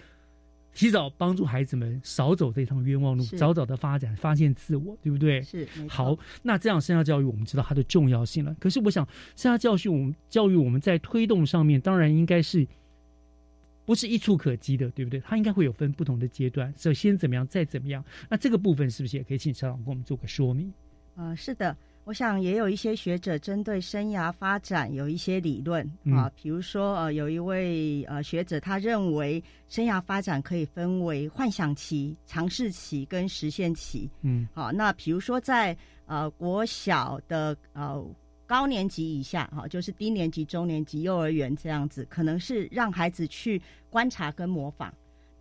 [0.79, 5.41] 提早帮助孩子们少走这趟冤枉路，早早的发展，发现自我，对不对？
[5.41, 8.55] 是好，那这样生涯教育我们知道它的重要性了。
[8.61, 12.65] 可是我想，生涯教育我们教育我们在推动上面，当然应该是
[13.83, 15.19] 不是一触可及的，对不对？
[15.19, 18.01] 它应该会有分不同的阶段，首先怎么样，再怎么样。
[18.29, 20.71] 那这个部分是不是也可以请校长给我们做个说明？
[21.17, 21.75] 啊，是的。
[22.09, 34.09] 我想也有一些学者针对生涯发展有一些理论啊，比如说呃，有一位呃学者他认为生涯发展可以分为幻想期、尝试期跟实现期。
[34.23, 38.03] 嗯，好，那比如说在呃国小的呃
[38.47, 44.91] 高年级以下，哈，就是低年级、中年级、幼儿园这样子，可能是让孩子去观察跟模仿。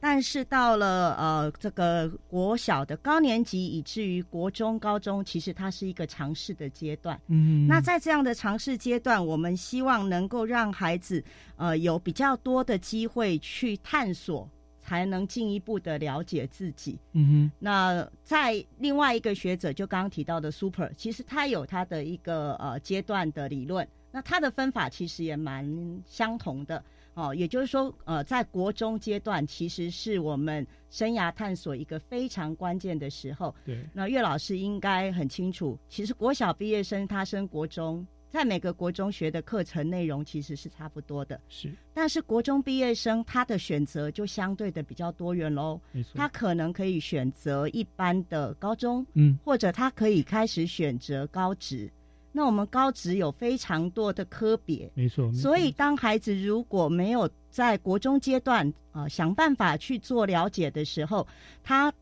[0.00, 7.20] 但是到了呃这个国小的高年级，以至于国中、高中，其实它是一个尝试的阶段。
[7.26, 11.22] 嗯，那在这样的尝试阶段，我们希望能够让孩子
[11.56, 14.48] 呃有比较多的机会去探索，
[14.80, 16.96] 才能进一步的了解自己。
[17.14, 17.52] 嗯哼。
[17.58, 25.66] 那在另外一个学者就刚刚提到的 Super，其实他有他的一个呃阶段的理论，那他的分法其实也蛮
[26.06, 26.82] 相同的。
[27.18, 33.52] 哦，也就是说，呃，在国中阶段，其实是我们生涯探索一个非常关键的时候。
[33.64, 41.40] 对，那岳老师应该很清楚，其实国小毕业生他升国中，在每个国中学的课程内容其实是差不多的。
[41.48, 45.81] 是，但是国中毕业生他的选择就相对的比较多元喽。
[45.90, 51.90] 没错，他可能可以选择一般的高中，嗯，或者他可以开始选择高职。
[52.38, 55.33] 那我们高职有非常多的科别，没错。
[55.33, 61.27] 所以当孩子如果没有在国中阶段啊想办法去做了解的时候，
[61.64, 61.92] 他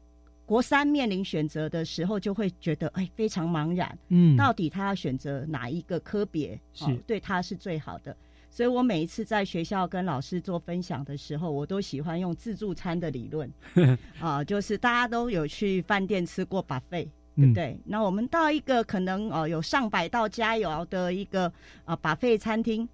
[0.45, 3.99] 国三面临选择的时候，就会觉得哎非常茫然。
[4.09, 8.15] 嗯，到底他要选择哪一个科别是对他是最好的？
[8.51, 13.51] 所以我每一次在学校跟老师做分享的时候，我都喜欢用自助餐的理论
[14.21, 17.09] 啊，就是大家都有去饭店吃过 buffet。
[17.37, 17.79] 对不对？
[17.85, 21.53] 那我们到一个可能哦有上百道佳肴的一个
[21.85, 22.89] 啊把费餐厅，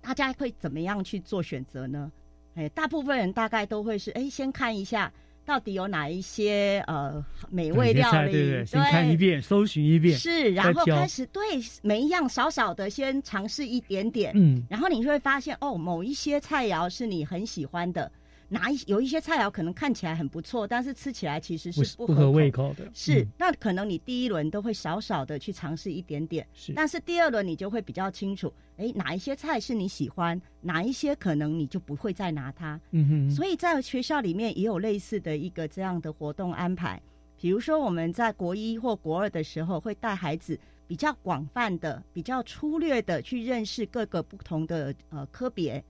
[0.00, 2.10] 大家会怎么样去做选择呢？
[2.54, 5.10] 哎，大部分人大概都会是哎先看一下
[5.44, 11.42] 到底有哪一些呃美味料理，对对，先看一遍，搜寻一遍，是，然后开始对
[11.82, 18.10] 每一样少少的先尝试一点点，嗯，然后你就会发现哦，某一些菜肴是你很喜欢的。
[18.52, 22.86] 哪一有一些菜肴可能看起来很不错，但是吃起来其实是不合胃口的。
[22.92, 26.74] 是，那可能你第一轮都会少少的去尝试一点点，是。
[26.74, 32.78] 但是第二轮你就会比较清楚，哎，哪一些菜是你喜欢，哪一些可能你就不会再拿它。
[32.90, 33.30] 嗯哼。
[33.30, 37.00] 所以在学校里面也有类似的一个这样的活动安排，
[37.38, 45.82] 比如说我们在国一或国二的时候，会带孩子比较广泛的、比较粗略的去认识各个不同的呃科别。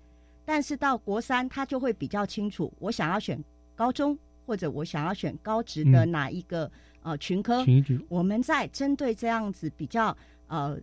[0.45, 3.43] 但是到国三他就会比较清楚，我想要选
[3.75, 6.71] 高中或者我想要选高职的嗯哪一个、
[7.03, 7.65] 呃群科。
[8.09, 10.17] 我们在针对这样子比较
[10.49, 10.79] 呃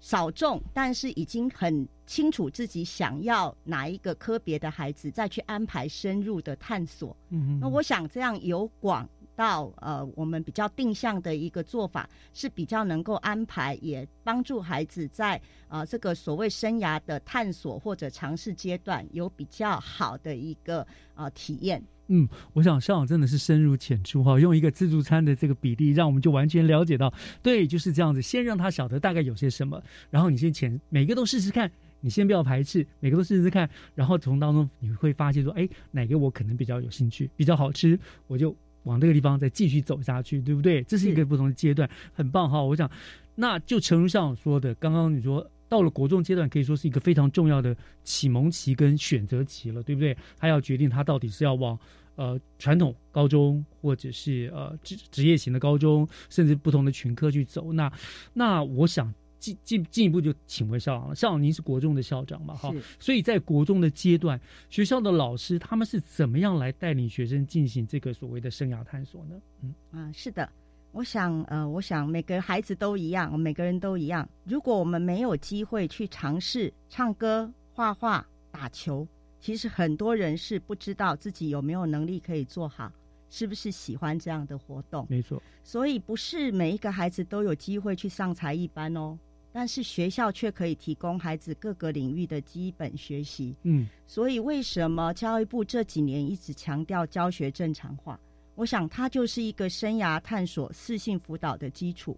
[0.00, 7.16] 少众，但是已经很清楚自己想要哪一个科别的孩子，再去安排深入的探索。
[7.30, 9.08] 嗯那我想这样由广
[9.38, 20.84] 到呃，我们比较定向的一个做法，是比较能够安排，也帮助孩子在呃这个所谓生涯的探索或者尝试阶段，有比较好的一个
[21.14, 21.80] 呃体验。
[22.08, 28.20] 嗯，我想校长真的是深入浅出哈，用一个自助餐的这个比例，让我们就完全了解到，对，就是这样子。
[28.20, 29.80] 先让他晓得大概有些什么，
[30.10, 31.70] 然后你先浅每个都试试看，
[32.00, 40.82] 你先不要排斥，每个都试试看，然后从当中你会发现说，哎，哪个我可能比较有兴趣，比较好吃，我就往这个地方再继续走下去，对不对？
[40.84, 42.62] 这是一个不同的阶段，很棒哈。
[42.62, 42.90] 我想，
[43.34, 45.48] 那就诚如校长说的，刚刚你说。
[45.70, 50.16] 到了国中阶段，可以说是一个非常重要的启蒙期跟选择期了，对不对？
[50.38, 51.78] 他要决定他到底是要往
[52.16, 57.70] 呃传统高中，或者是呃职职业型的高中，甚至不同的群科去走。
[57.70, 57.92] 那
[58.32, 62.54] 那我想进进进一步就请回校长了，校长您是国中的校长嘛？
[62.54, 69.40] 哈，所以在国中的阶段，学校的老师他们是怎么样来带领学生进行这个所谓的生涯探索呢？
[69.62, 70.50] 嗯啊，是的，
[70.92, 74.28] 我想，呃，我想每个孩子都一样，每个人都一样。
[74.44, 79.06] 如果我们没有机会去尝试唱歌、画画、打球，
[79.40, 82.90] 其实很多人是不知道自己有没有能力可以做好，
[83.30, 85.06] 是不是喜欢这样的活动。
[85.08, 89.16] 没错，所以不是每一个孩子都有机会去上才艺班哦，
[89.52, 93.54] 但是学校却可以提供孩子各个领域的基本学习。
[93.62, 98.18] 嗯，所以为什么教育部这几年一直强调教学正常化？
[98.54, 102.16] 我想它就是一个生涯探索、适性辅导的基础。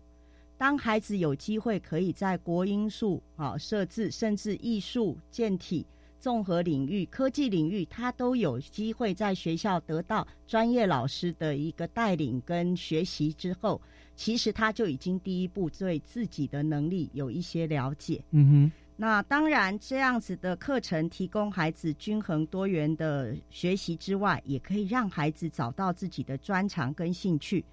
[0.57, 5.87] 当孩子有机会可以在国音数、啊设置，甚至艺术、健体、
[6.18, 13.81] 综合领域、科技领域，他都有机会在学校得到专业老师的一个带领跟学习之后，
[14.20, 18.22] 其实他就已经第一步对自己的能力有一些了解。
[18.32, 18.72] 嗯哼。
[18.94, 27.64] 那当然，这样子的课程提供孩子均衡多元的学习之外，也可以让孩子找到自己的专长跟兴趣，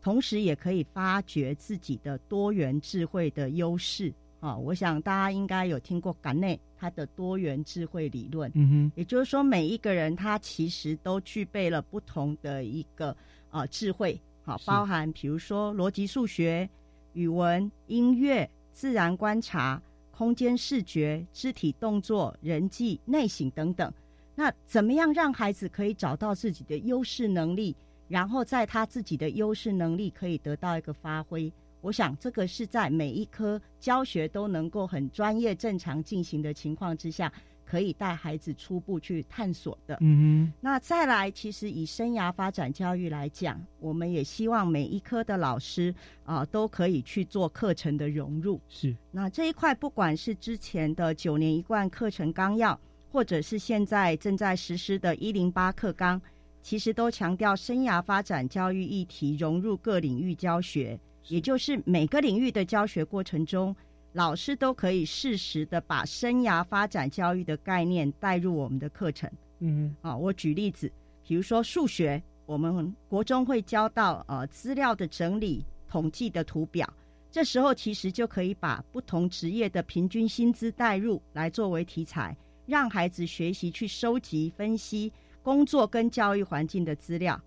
[0.00, 4.14] 同时也可以发掘自己的多元智慧的优势。
[4.38, 13.16] 啊，我想大家应该有听过港内他的多元智慧理论，嗯哼，也就是说，每一个人他其实都具备了不同的一个
[13.50, 16.70] 呃智慧，好，包含比如说逻辑数学、
[17.12, 19.82] 语文、音乐、自然观察。
[20.18, 23.92] 空间视觉、肢体动作、人际内省等等，
[24.34, 27.76] 那怎么样让孩子可以找到自己的优势能力，
[28.08, 31.52] 然后在他自己的优势能力可以得到一个发挥？
[31.82, 37.30] 我想这个是在每一科教学都能够很专业、正常进行的情况之下，
[37.66, 39.98] 可以带孩子初步去探索的。
[40.00, 45.92] 嗯那再来，其实以生涯发展教育来讲，我们也希望每一科的老师
[46.24, 48.60] 啊、呃、都可以去做课程的融入。
[48.68, 48.96] 是。
[49.10, 52.78] 那这一块，不管是之前的九年一贯课程纲要，
[53.10, 56.20] 或者是现在正在实施的一零八课纲，
[56.62, 60.98] 其实都强调生涯发展教育议题融入各领域教学，
[61.28, 63.74] 也就是每个领域的教学过程中。
[64.16, 69.30] 老师都可以适时的把生涯发展教育的概念带入我们的课程。
[69.58, 70.90] 嗯，啊，我举例子，
[71.22, 76.90] 比如说数学，我们国中会教到呃资料的整理、统计的图表，
[77.30, 85.12] 这时候其实就可以把不同职业的平均薪资带入来作为题材，让孩子学习去收集、分析
[85.42, 87.38] 工作跟教育环境的资料。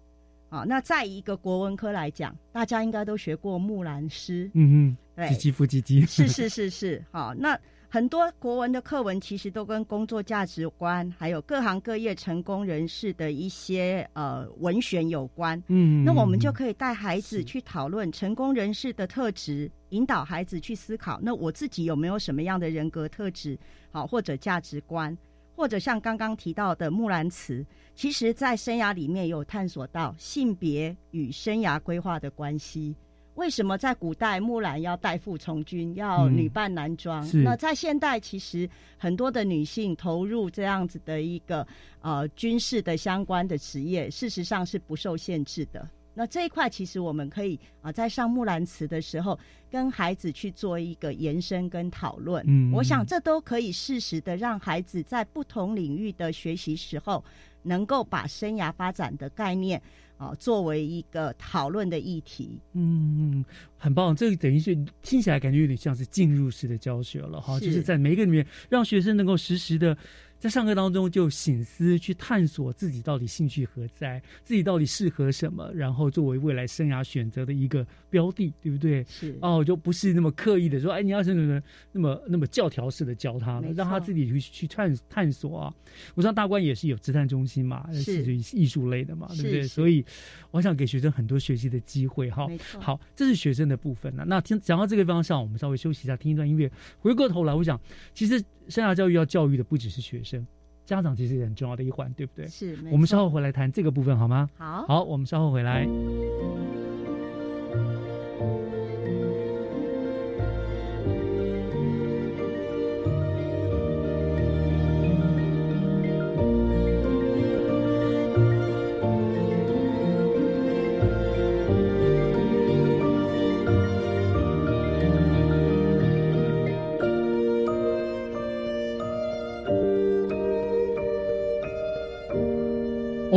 [0.50, 7.60] 啊，那在一个国文科来讲，大家应该都学过木兰诗，嗯嗯，对，唧唧复唧唧，是是是是，好，那
[7.90, 23.58] 很多国文的课文其实都跟工作价值观，还有各行各业成功人士的一些呃文选有关，嗯，那我们就可以带孩子去讨论成功人士的特质，引导孩子去思考，那我自己有没有什么样的人格特质，
[23.92, 25.18] 好或者价值观。
[25.56, 32.96] 或者像刚刚提到的木兰辞，其实在生涯里面有探索到性别与生涯规划的关系。
[33.40, 37.26] 为什么在古代木兰要代父从军，要女扮男装？
[37.34, 41.66] 嗯、那在现代，其实很多的女性投入这样子的一个
[42.02, 45.88] 呃军事的相关的职业，事实上是不受限制的。
[46.14, 49.40] 那这一块其实我们可以啊、呃，在上木兰辞的时候，
[49.72, 52.44] 跟孩子去做一个延伸跟讨论。
[52.46, 57.24] 嗯，我想这都可以适时的让孩子在不同领域的学习时候，
[57.62, 59.82] 能够把生涯发展的概念
[60.20, 62.60] 啊、呃、作为一个讨论的议题。
[62.74, 63.44] 嗯，
[63.76, 69.98] 很棒，这个等于是听起来感觉有点像是进入式的教学了哈，就是在每一个里面让学生能够实时的
[70.40, 79.04] 在上课当中就醒思去探索自己到底兴趣何在，自己到底适合什么，然后作为未来生涯选择的一个标的，对不对？
[79.04, 81.62] 是哦，就不是那么刻意的说，哎，你要是那么
[81.92, 85.74] 那么那么教条式的教他了，让他自己去去探探索啊。
[86.16, 89.64] 我上大观也是有职探中心嘛，是艺术类的嘛，对不对？
[89.64, 90.06] 所以
[90.52, 92.48] 我想给学生很多学习的机会哈。
[92.80, 94.24] 好，这是学生的部分了。
[94.26, 96.72] 那听讲到这个方向，我们稍微休息一下，听一段音乐。
[97.00, 97.78] 回过头来，我想
[98.14, 98.42] 其实。
[98.70, 100.46] 生涯教育要教育的不只是学生，
[100.86, 102.48] 家长其实也很重要的一环，对不对？
[102.48, 102.78] 是。
[102.92, 104.50] 我们稍后回来谈这个部分好吗？
[104.58, 104.86] 好。
[104.88, 105.86] 好，我们稍后回来。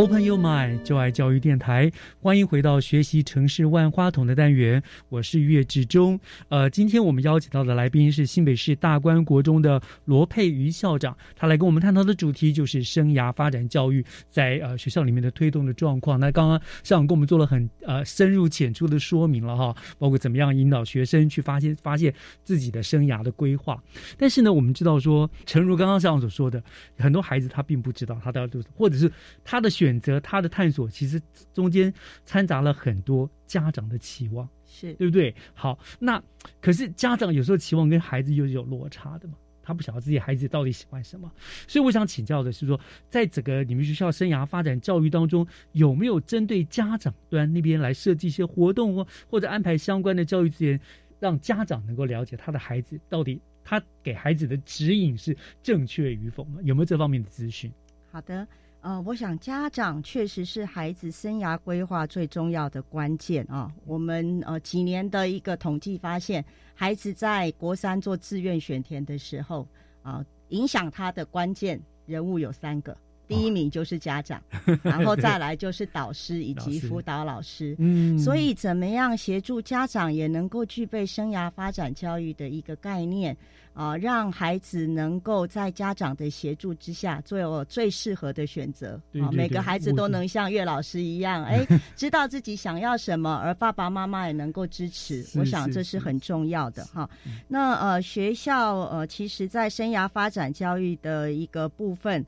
[0.03, 1.89] Open your mind，就爱教育电台，
[2.21, 6.19] 欢迎回到学习城市万花筒的单元，我是岳志忠。
[6.49, 16.19] 呃，今天我们邀请到的来宾是新北市大关国中的罗佩瑜校长，他来跟我们探讨的主题就是生涯发展教育在呃学校里面的推动的状况。
[16.19, 23.81] 那刚刚校长跟我们做了很呃深入浅出的说明了哈，包括怎么样引导学生去发现发现自己的生涯的规划。
[24.19, 26.61] 但是呢，我们知道说，诚如刚刚校长所说的，
[26.99, 29.09] 很多孩子他并不知道他的或者是
[29.45, 29.71] 他的。
[29.73, 31.21] 选择他的探索，其实
[31.53, 31.93] 中间
[32.25, 35.35] 掺杂了很多家长的期望，是对不对？
[35.55, 36.23] 好，那
[36.61, 41.31] 可是家长有时候期望跟孩子又是有落差的嘛，他不晓得自己孩子到底喜欢什么，
[41.69, 42.79] 所以我想请教的是说，
[43.09, 50.81] 在整个你们学校生涯发展教育当中，有没有针对家长端那边来设计一些活动或或者安排相关的教育资源，
[51.21, 56.59] 让家长能够了解他的孩子到底他给孩子的指引是正确与否吗？
[56.65, 57.73] 有没有这方面的资讯？
[58.11, 58.47] 好的。
[58.83, 63.71] 呃，我想家长确实是孩子生涯规划最重要的关键啊。
[63.87, 69.69] 我们呃几年的一个统计发现，孩子在国三做志愿选填的时候
[70.03, 72.97] 啊，影响他的关键人物有三个。
[73.29, 74.43] 第一名就是家长，
[74.83, 77.75] 然后再来就是导师以及辅导老师。
[77.79, 83.35] 嗯，所以怎么样协助家长也能够具备生涯发展教育的一个概念
[83.73, 89.31] 啊，让孩子能够在家长的协助之下做最适合的选择啊。
[89.33, 91.67] 每个孩子都能像岳老师一样， 哎，
[91.97, 95.25] 知道自己想要什么，而爸爸妈妈也能够支持。
[95.37, 97.09] 我想这是很重要的哈。
[97.49, 102.23] 那呃，学校呃，其实在生涯发展教育的一个部分。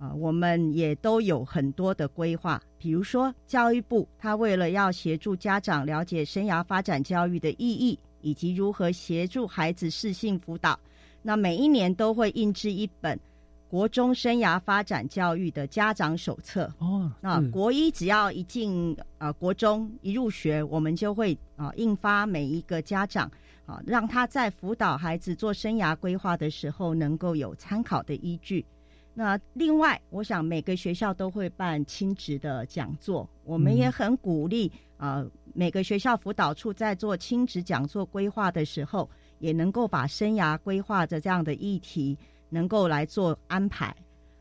[0.00, 10.80] 啊，我们也都有很多的规划，比如说教育部，他为了要协助家长了解生涯发展教育的意义，以及如何协助孩子适性辅导，
[11.20, 13.20] 那每一年都会印制一本
[13.68, 16.72] 国中生涯发展教育的家长手册。
[16.78, 23.30] 哦，那国一只要一进呃国中一入学，我们就会啊印发每一个家长
[23.66, 28.64] 啊，让他在辅导孩子做生涯规划的时候，能够有参考的依据。
[29.12, 42.16] 那另外，我想每个学校都会办亲职的讲座，我们也很鼓励啊，每个学校辅导处在做亲职讲座规划的时候，也能够把生涯规划的这样的议题
[42.48, 43.94] 能够来做安排。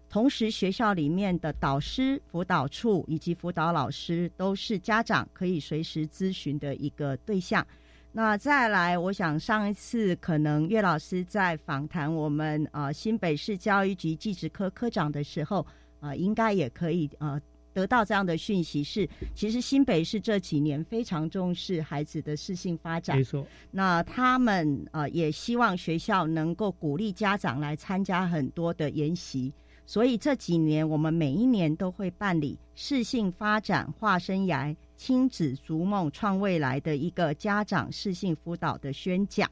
[0.10, 7.66] 同时，学校里面的导师、辅导处以及辅导老师都是家长可以随时咨询的一个对象。
[8.12, 15.66] 那再来，我想上一次可能岳老师在访谈我们啊新北市教育局技职科科长的时候
[16.00, 17.40] 啊，应该也可以啊
[17.72, 23.46] 得到这样的讯息，是其实新北市这几年非常重视孩子的适性发展，没错。
[23.70, 29.54] 那他们啊也希望学校能够鼓励家长来参加很多的研习，
[29.90, 34.76] 所以这几年我们每一年都会办理适性发展化生涯。
[34.96, 39.50] 亲子逐梦创未来的一个家长适性辅导的宣讲。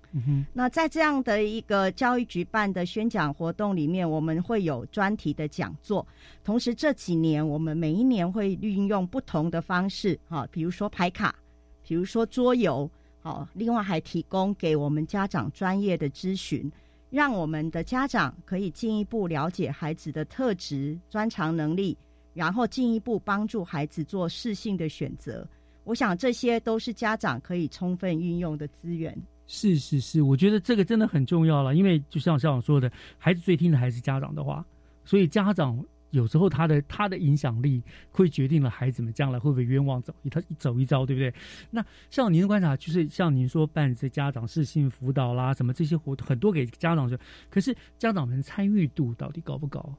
[0.54, 6.06] 那在这样的一个教育局办的宣讲活动里面，我们会有专题的讲座。
[6.44, 11.34] 同时这几年，我们每一年会运用不同的方式，哈，比如说排卡，
[11.82, 12.88] 比如说桌游，
[13.22, 16.70] 好，另外还提供给我们家长专业的咨询，
[17.10, 21.98] 让我们的家长可以进一步了解孩子的特质、专长能力。
[22.34, 25.44] 然后进一步帮助孩子做适性的选择，
[25.86, 29.12] 我想这些都是家长可以充分运用的资源。
[29.48, 34.64] 是是是，我觉得这个真的很重要了，因为就像校长说的，孩子最听的还是家长的话，
[35.04, 41.34] 所以家长有时候他的他的影响力会决定了孩子们将来会不会冤枉走一他走一遭，对不对？
[41.70, 47.18] 那像您的观察，就是像您说办这家长适性辅导啦，什么这些活动很多给家长说，
[47.50, 49.94] 可是家长们参与度到底高不高？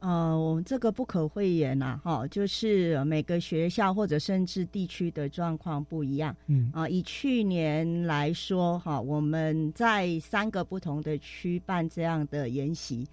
[0.00, 6.36] 呃，我们这个不可讳言呐，哈，就是每个学校或者甚至地区的状况不一样。
[6.48, 13.06] 嗯啊，以去年来说，哈，我们在三个不同的区办这样的研习。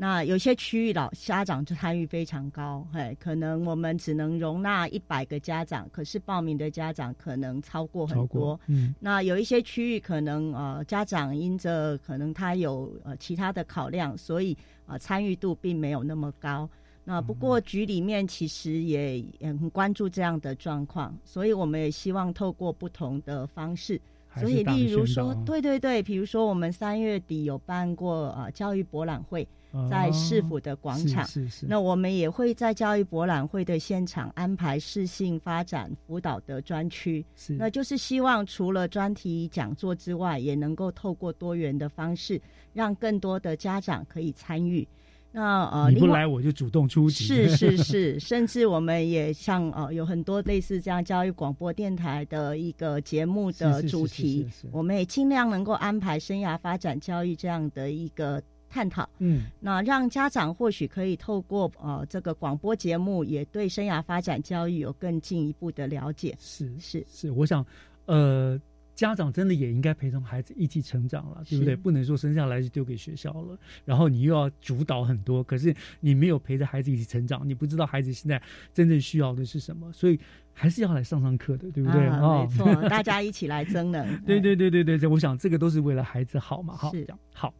[0.00, 8.58] 那有些区域老家长就参与非常高，嘿，可能我们只能容纳一百个家长，可是报名的家长可能超过很多。
[8.68, 16.70] 嗯，那有一些区域可能呃家长因着可能他有呃其他的考量，所以啊参与度并没有那么高。
[17.02, 24.00] 那不过局里面其实也也很关注这样的状况，所以我们也希望透过不同的方式。
[24.36, 29.44] 所以例如说，对对对，比如说我们三月底有办过呃教育博览会。
[29.90, 31.66] 在市府的广场，是是是。
[31.66, 37.52] 那我们也会在教育博览会的现场安排适性发展辅导的专区，是。
[37.54, 42.40] 那就是希望除了专题讲座之外，也能够透过多元的方式，
[42.72, 44.88] 让更多的家长可以参与。
[45.30, 47.24] 那呃，你不来我就主动出击。
[47.24, 58.42] 是是是， 甚至我们也像呃有很多类似这样教育广播电台的一个节目的主题，我们也尽量能够安排生涯发展教育这样的一个。
[58.68, 66.36] 探讨，嗯，那让家长或许可以透过呃这个广播节目，也对生涯发展教育有更进一步的了解。
[66.38, 67.64] 是是是，我想，
[68.06, 68.60] 呃，
[68.94, 71.74] 家长真的也应该陪同孩子一起成长了，对不对？
[71.74, 78.42] 不能说生下来就丢给学校了，然后你又要主导很多，可是你没有陪着孩子一起成长，你不知道孩子现在
[78.74, 80.18] 真正需要的是什么，所以。
[80.60, 82.04] 还是要来上上课的，对不对？
[82.08, 84.04] 啊，没错， 大家一起来争的。
[84.26, 86.74] 对对对对对，我想这个都是为了孩子好嘛。
[86.76, 87.18] 好，是这样。
[87.32, 87.54] 好，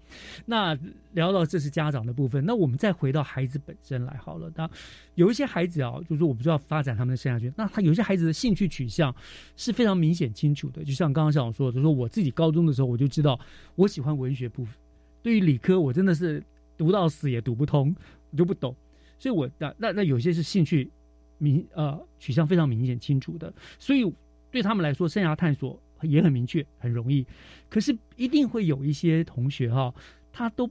[0.46, 0.76] 那
[1.12, 4.50] 聊到这是家长的部分，那我们再回到孩子本身来好了。
[4.56, 4.68] 那
[5.14, 7.54] 有一些孩子啊，就是说我们就要发展他们的生涯圈。
[7.56, 9.14] 那他有些孩子的兴趣取向
[9.56, 13.38] 是非常明显清楚的，就像刚刚校长说的，就说我自己高中的时候我就知道
[13.76, 14.74] 我喜欢文学部分，
[15.22, 16.42] 对于理科我真的是
[16.76, 17.94] 读到死也读不通，
[18.32, 18.74] 我就不懂。
[19.20, 20.90] 所以我那那那有些是兴趣。
[21.38, 24.04] 明呃取向非常明显清楚的，所以
[24.50, 27.26] 对他们来说，生涯探索也很明确，很容易。
[27.68, 29.94] 可是一定会有一些同学哈，
[30.32, 30.70] 他都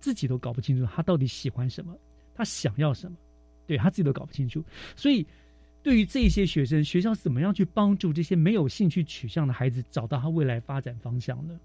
[0.00, 1.96] 自己都搞不清楚他到底喜欢什么，
[2.34, 3.16] 他想要什么，
[3.66, 4.64] 对他自己都搞不清楚。
[4.96, 5.26] 所以
[5.82, 11.58] 对于这些学生，学校怎么样去帮助这些没有兴趣取向的孩子找到他未来发展方向呢？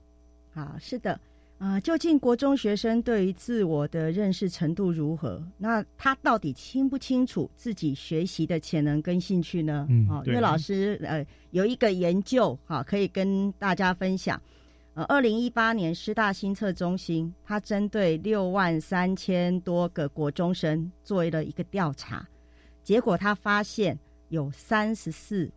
[0.53, 1.19] 好，是的。
[1.59, 5.45] 啊，究竟国中学生对于自我的认识程度如何？
[5.57, 9.85] 那他到底清不清楚自己学习的潜能跟兴趣呢？
[9.89, 14.41] 嗯，岳老师，呃，有一个研究，哈，可以跟大家分享。
[14.93, 22.25] 呃，二零一八年师大新测中心，他针对六万三千多个国中生做了一个调查，
[22.83, 23.99] 结果他发现
[24.29, 25.51] 有三十四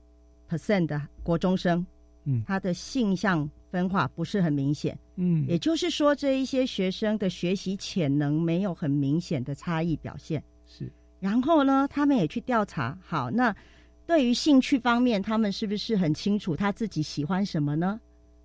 [0.50, 1.86] percent 的国中生，
[2.24, 3.48] 嗯，他的性向。
[3.72, 10.42] 分化不是很明显，嗯，也就是说，这一些学生的学习潜能没有很明显的差异表现。
[10.66, 13.56] 是，然后呢，他们也去调查，好，那
[14.06, 17.98] 对于兴趣方面，他们是不是很清楚他自己喜欢什么呢？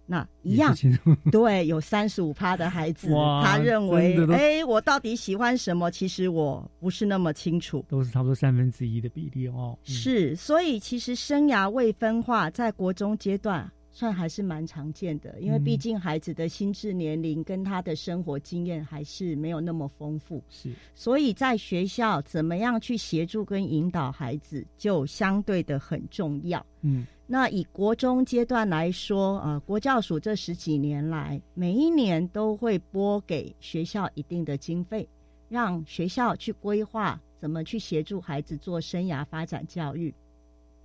[0.09, 0.73] 那一样，
[1.33, 3.09] 对，有三十五趴的孩子，
[3.43, 5.91] 他认为，哎，我到底喜欢什么？
[5.91, 9.77] 其实我不是那么清楚，都是差不多三分之一的比例哦。
[9.83, 13.69] 是，所以其实生涯未分化在国中阶段。
[13.97, 26.63] 算还是蛮常见的，因为毕竟孩子的心智年龄跟他的生活经验还是没有那么丰富，是，所以在学校怎么样去协助跟引导孩子，就相对的很重要。
[26.81, 35.09] 嗯，那以国中阶段来说，呃，国教署这十几年来，每一年都会拨给学校一定的经费，
[35.49, 40.13] 让学校去规划怎么去协助孩子做生涯发展教育。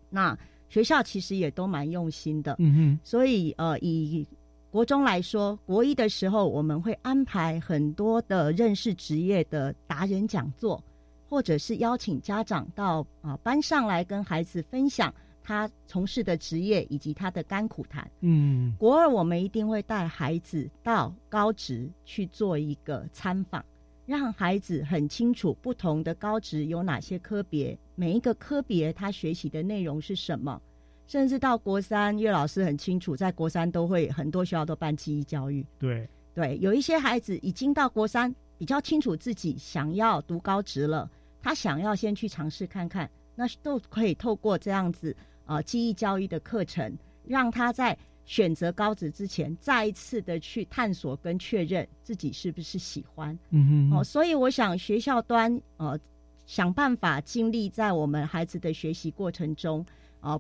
[0.09, 0.35] 那
[0.73, 3.01] 学校其实也都蛮用心的，嗯哼。
[3.05, 4.27] 所以呃，以
[4.71, 10.83] 国中来说，国一的时候我们会安排很多的认识职业的达人讲座，
[11.29, 15.13] 或者是邀请家长到啊班上来跟孩子分享
[15.43, 18.11] 他从事的职业以及他的甘苦谈。
[18.21, 23.63] 嗯，国二我们一定会带孩子到高职去做一个参访，
[24.05, 27.79] 让孩子很清楚不同的高职有哪些科别。
[27.95, 30.61] 每一个科别，他学习的内容是什么？
[31.07, 35.65] 甚至到国三，岳老师很清楚，在国三都会很多学校都办记忆教育。
[35.79, 41.11] 对对，有一些孩子已经到国三，比较清楚自己想要读高职了，
[41.43, 46.97] 他想要先去尝试看看，那都可以透过这样子啊记忆教育的课程，
[47.27, 53.39] 让他在选择高职之前，再一次的去探索跟确认自己是不是喜欢。
[53.51, 55.99] 嗯哼，哦，所以我想学校端呃。
[56.45, 59.87] 想办法尽力在我们孩子的学习过程中，
[60.21, 60.39] 啊，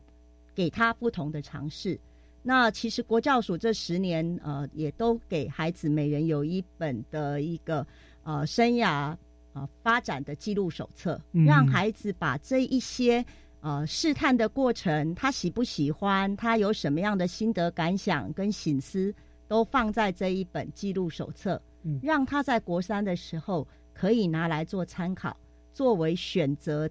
[0.52, 1.98] 给他不同的尝试。
[2.42, 7.86] 那其实国教署这十年，呃，也都给孩子每人有一本的一个
[8.24, 9.16] 呃生涯
[9.52, 13.24] 啊发展的记录手册，嗯让孩子把这一些
[13.62, 19.14] 呃试探的过程，他喜不喜欢，他有什么样的心得感想跟醒思，
[19.48, 25.36] 都放在这一本记录手册，嗯让他在国三的时候可以拿来做参考，
[25.72, 26.90] 作为选择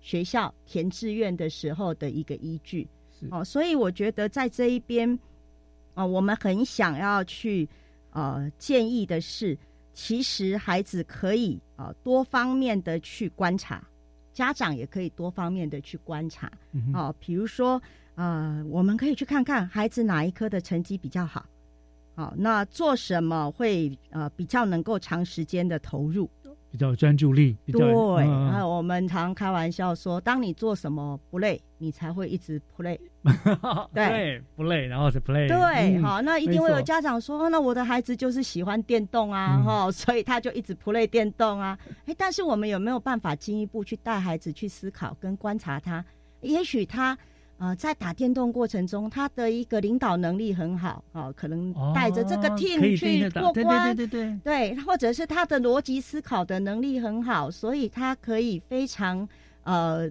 [0.00, 2.86] 学校填志愿的时候的一个依据。
[3.30, 5.18] 哦，所以我觉得在这一边，
[5.94, 7.68] 啊、我们很想要去
[8.10, 9.58] 呃建议的是，
[9.92, 13.84] 其实孩子可以啊、呃多方面的去观察，
[14.38, 16.48] 家长也可以多方面的去观察。
[16.72, 17.82] 嗯哦，比如说
[18.14, 21.44] 呃，我们可以去看看孩子哪一科的成绩比较好。
[22.14, 26.30] 好，那做什么会呃比较能够长时间的投入？
[26.70, 27.94] 比较有专注力，比较对，
[28.24, 32.98] 嗯啊，我们常开玩笑说，当你做什么不累，你才会一直 play。
[33.92, 41.78] 对，不累，然后是 play，对，嗯好，那一定会有家长说，哦那我的孩子就是喜欢电动啊，嗯哈、所以他就一直 play 电动啊。
[42.06, 46.04] 哎，但是我们有没有办法进一步去带孩子去思考跟观察他？
[46.40, 47.18] 也许他
[47.58, 54.38] 呃在打电动过程中，他的一个领导能力很好，哦，可能带着这个 team 去对对过关，对对对。
[54.42, 59.28] 对，或者是他的逻辑思考的能力很好，所以他可以非常
[59.64, 60.08] 呃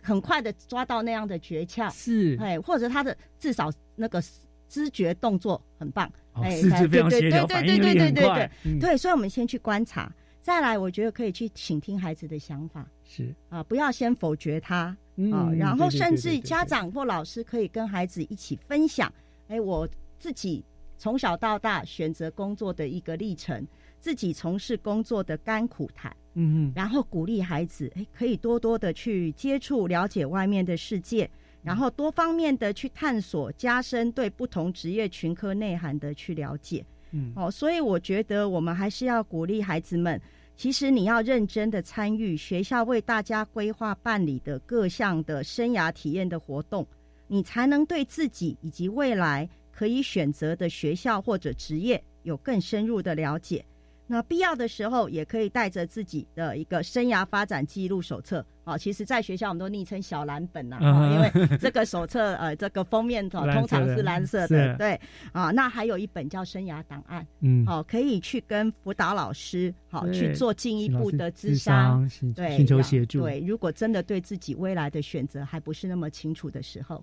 [0.00, 2.36] 很快的抓到那样的诀窍，是。
[2.40, 4.22] 哎，或者他的至少那个
[4.68, 8.78] 知觉动作很棒，哦哎，四肢非常对协调对对对对对对很快嗯。
[8.78, 10.12] 对，所以我们先去观察，
[10.42, 12.86] 再来，我觉得可以去倾听孩子的想法。
[13.04, 13.34] 是。
[13.48, 14.94] 啊，不要先否决他。
[15.16, 19.12] 嗯啊，然后甚至家长或老师可以跟孩子一起分享，
[19.48, 19.86] 哎，我
[20.18, 20.64] 自己
[20.96, 23.66] 从小到大选择工作的一个历程，
[24.00, 31.30] 自己从事工作的甘苦谈，嗯嗯，然后鼓励孩子，哎，可以多多的去接触、了解外面的世界，
[31.62, 36.82] 然后多方面的去探索，加深对不同职业群科内涵的去了解。
[37.12, 40.20] 嗯哦，所以我觉得我们还是要鼓励孩子们，
[40.56, 46.86] 其实你要认真的参与学校为大家规划办理的各项的生涯体验的活动，
[47.26, 53.64] 你才能对自己以及未来可以选择的学校或者职业有更深入的了解。
[54.12, 58.44] 那必要的时候，也可以带着自己的一个生涯发展记录手册。
[58.64, 65.00] 哦，其实，在学校我们都昵称小蓝本呐、啊，因为这个手册呃，这个封面哦通常是蓝色的，对
[65.32, 65.50] 啊。
[65.50, 77.02] 那还有一本叫生涯档案，嗯好、可以去跟辅导老师好对去做进一步的咨询对，寻求然协助对，如果真的对自己未来的选择还不是那么清楚的时候，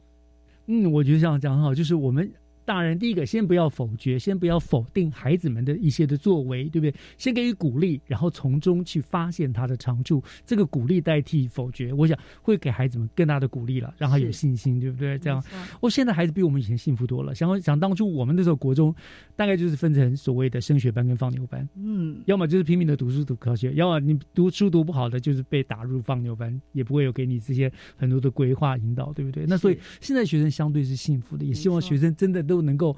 [0.68, 2.32] 嗯，我觉得这样讲很好，就是我们
[2.70, 6.94] 大人第一个先不要否决，先不要否定孩子们的一些的作为，对不对？
[7.18, 10.24] 先给予鼓励，然后从中去发现他的长处。
[10.46, 15.18] 这个鼓励代替否决，我想会给孩子们更大的鼓励了，让他有信心，对不对？
[15.18, 15.44] 这样
[15.80, 17.34] 我，哦，现在孩子比我们以前幸福多了。
[17.34, 18.94] 想想当初我们那时候国中，
[19.36, 21.68] 大概就是分成所谓的升学班跟放牛班。
[21.76, 29.48] 嗯，要么就是拼命的读书读科学，要么你读书读不好的，就是被打入放牛班，也不会有给你这些很多的规划引导，对不对？
[29.48, 32.95] 那所以现在学生相对是幸福的，也希望学生真的都能够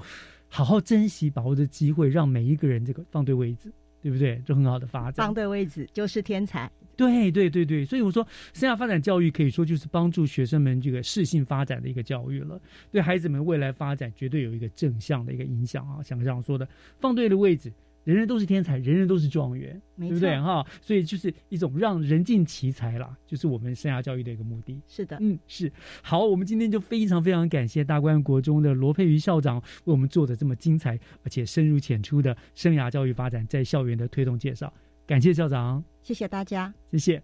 [0.48, 4.40] 好好珍惜把握的机会，让每一个人这个放对位置，对不对？
[4.44, 5.32] 就很好的发展放。
[5.34, 6.70] 对位置就是天才。
[6.94, 12.60] 对对对对，所以我说，生涯发展教育可以说就是帮助学生们这个适性发展的一个教育了，
[12.90, 16.02] 对孩子们未来发展绝对有一个正向的一个影响啊！
[16.02, 16.68] 像这样说的，
[17.00, 17.72] 放对了位置，
[18.04, 20.66] 人人都是天才，人人都是状元，没对不对错哈？
[20.80, 24.80] 所以就是一种让人尽其才啦，就是我们生涯教育的一个目的。
[24.88, 25.70] 是的，嗯，是。
[26.02, 34.72] 好，我们今天就非常非常感谢大观国中的罗佩瑜校长为我们做的这么精彩而且深入浅出的生涯教育发展在校园的推动介绍，
[35.06, 36.72] 感谢校长，谢谢大家。
[36.90, 37.22] 谢谢。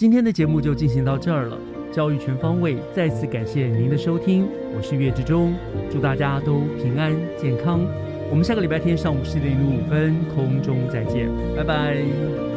[0.00, 1.58] 今天的节目就进行到这儿了。
[1.92, 5.52] 教育全方位，再次感谢您的收听，我是岳志忠，
[5.92, 7.82] 祝大家都平安健康。
[8.30, 12.49] 我们下个礼拜天上午十点零五分空中再见，拜拜。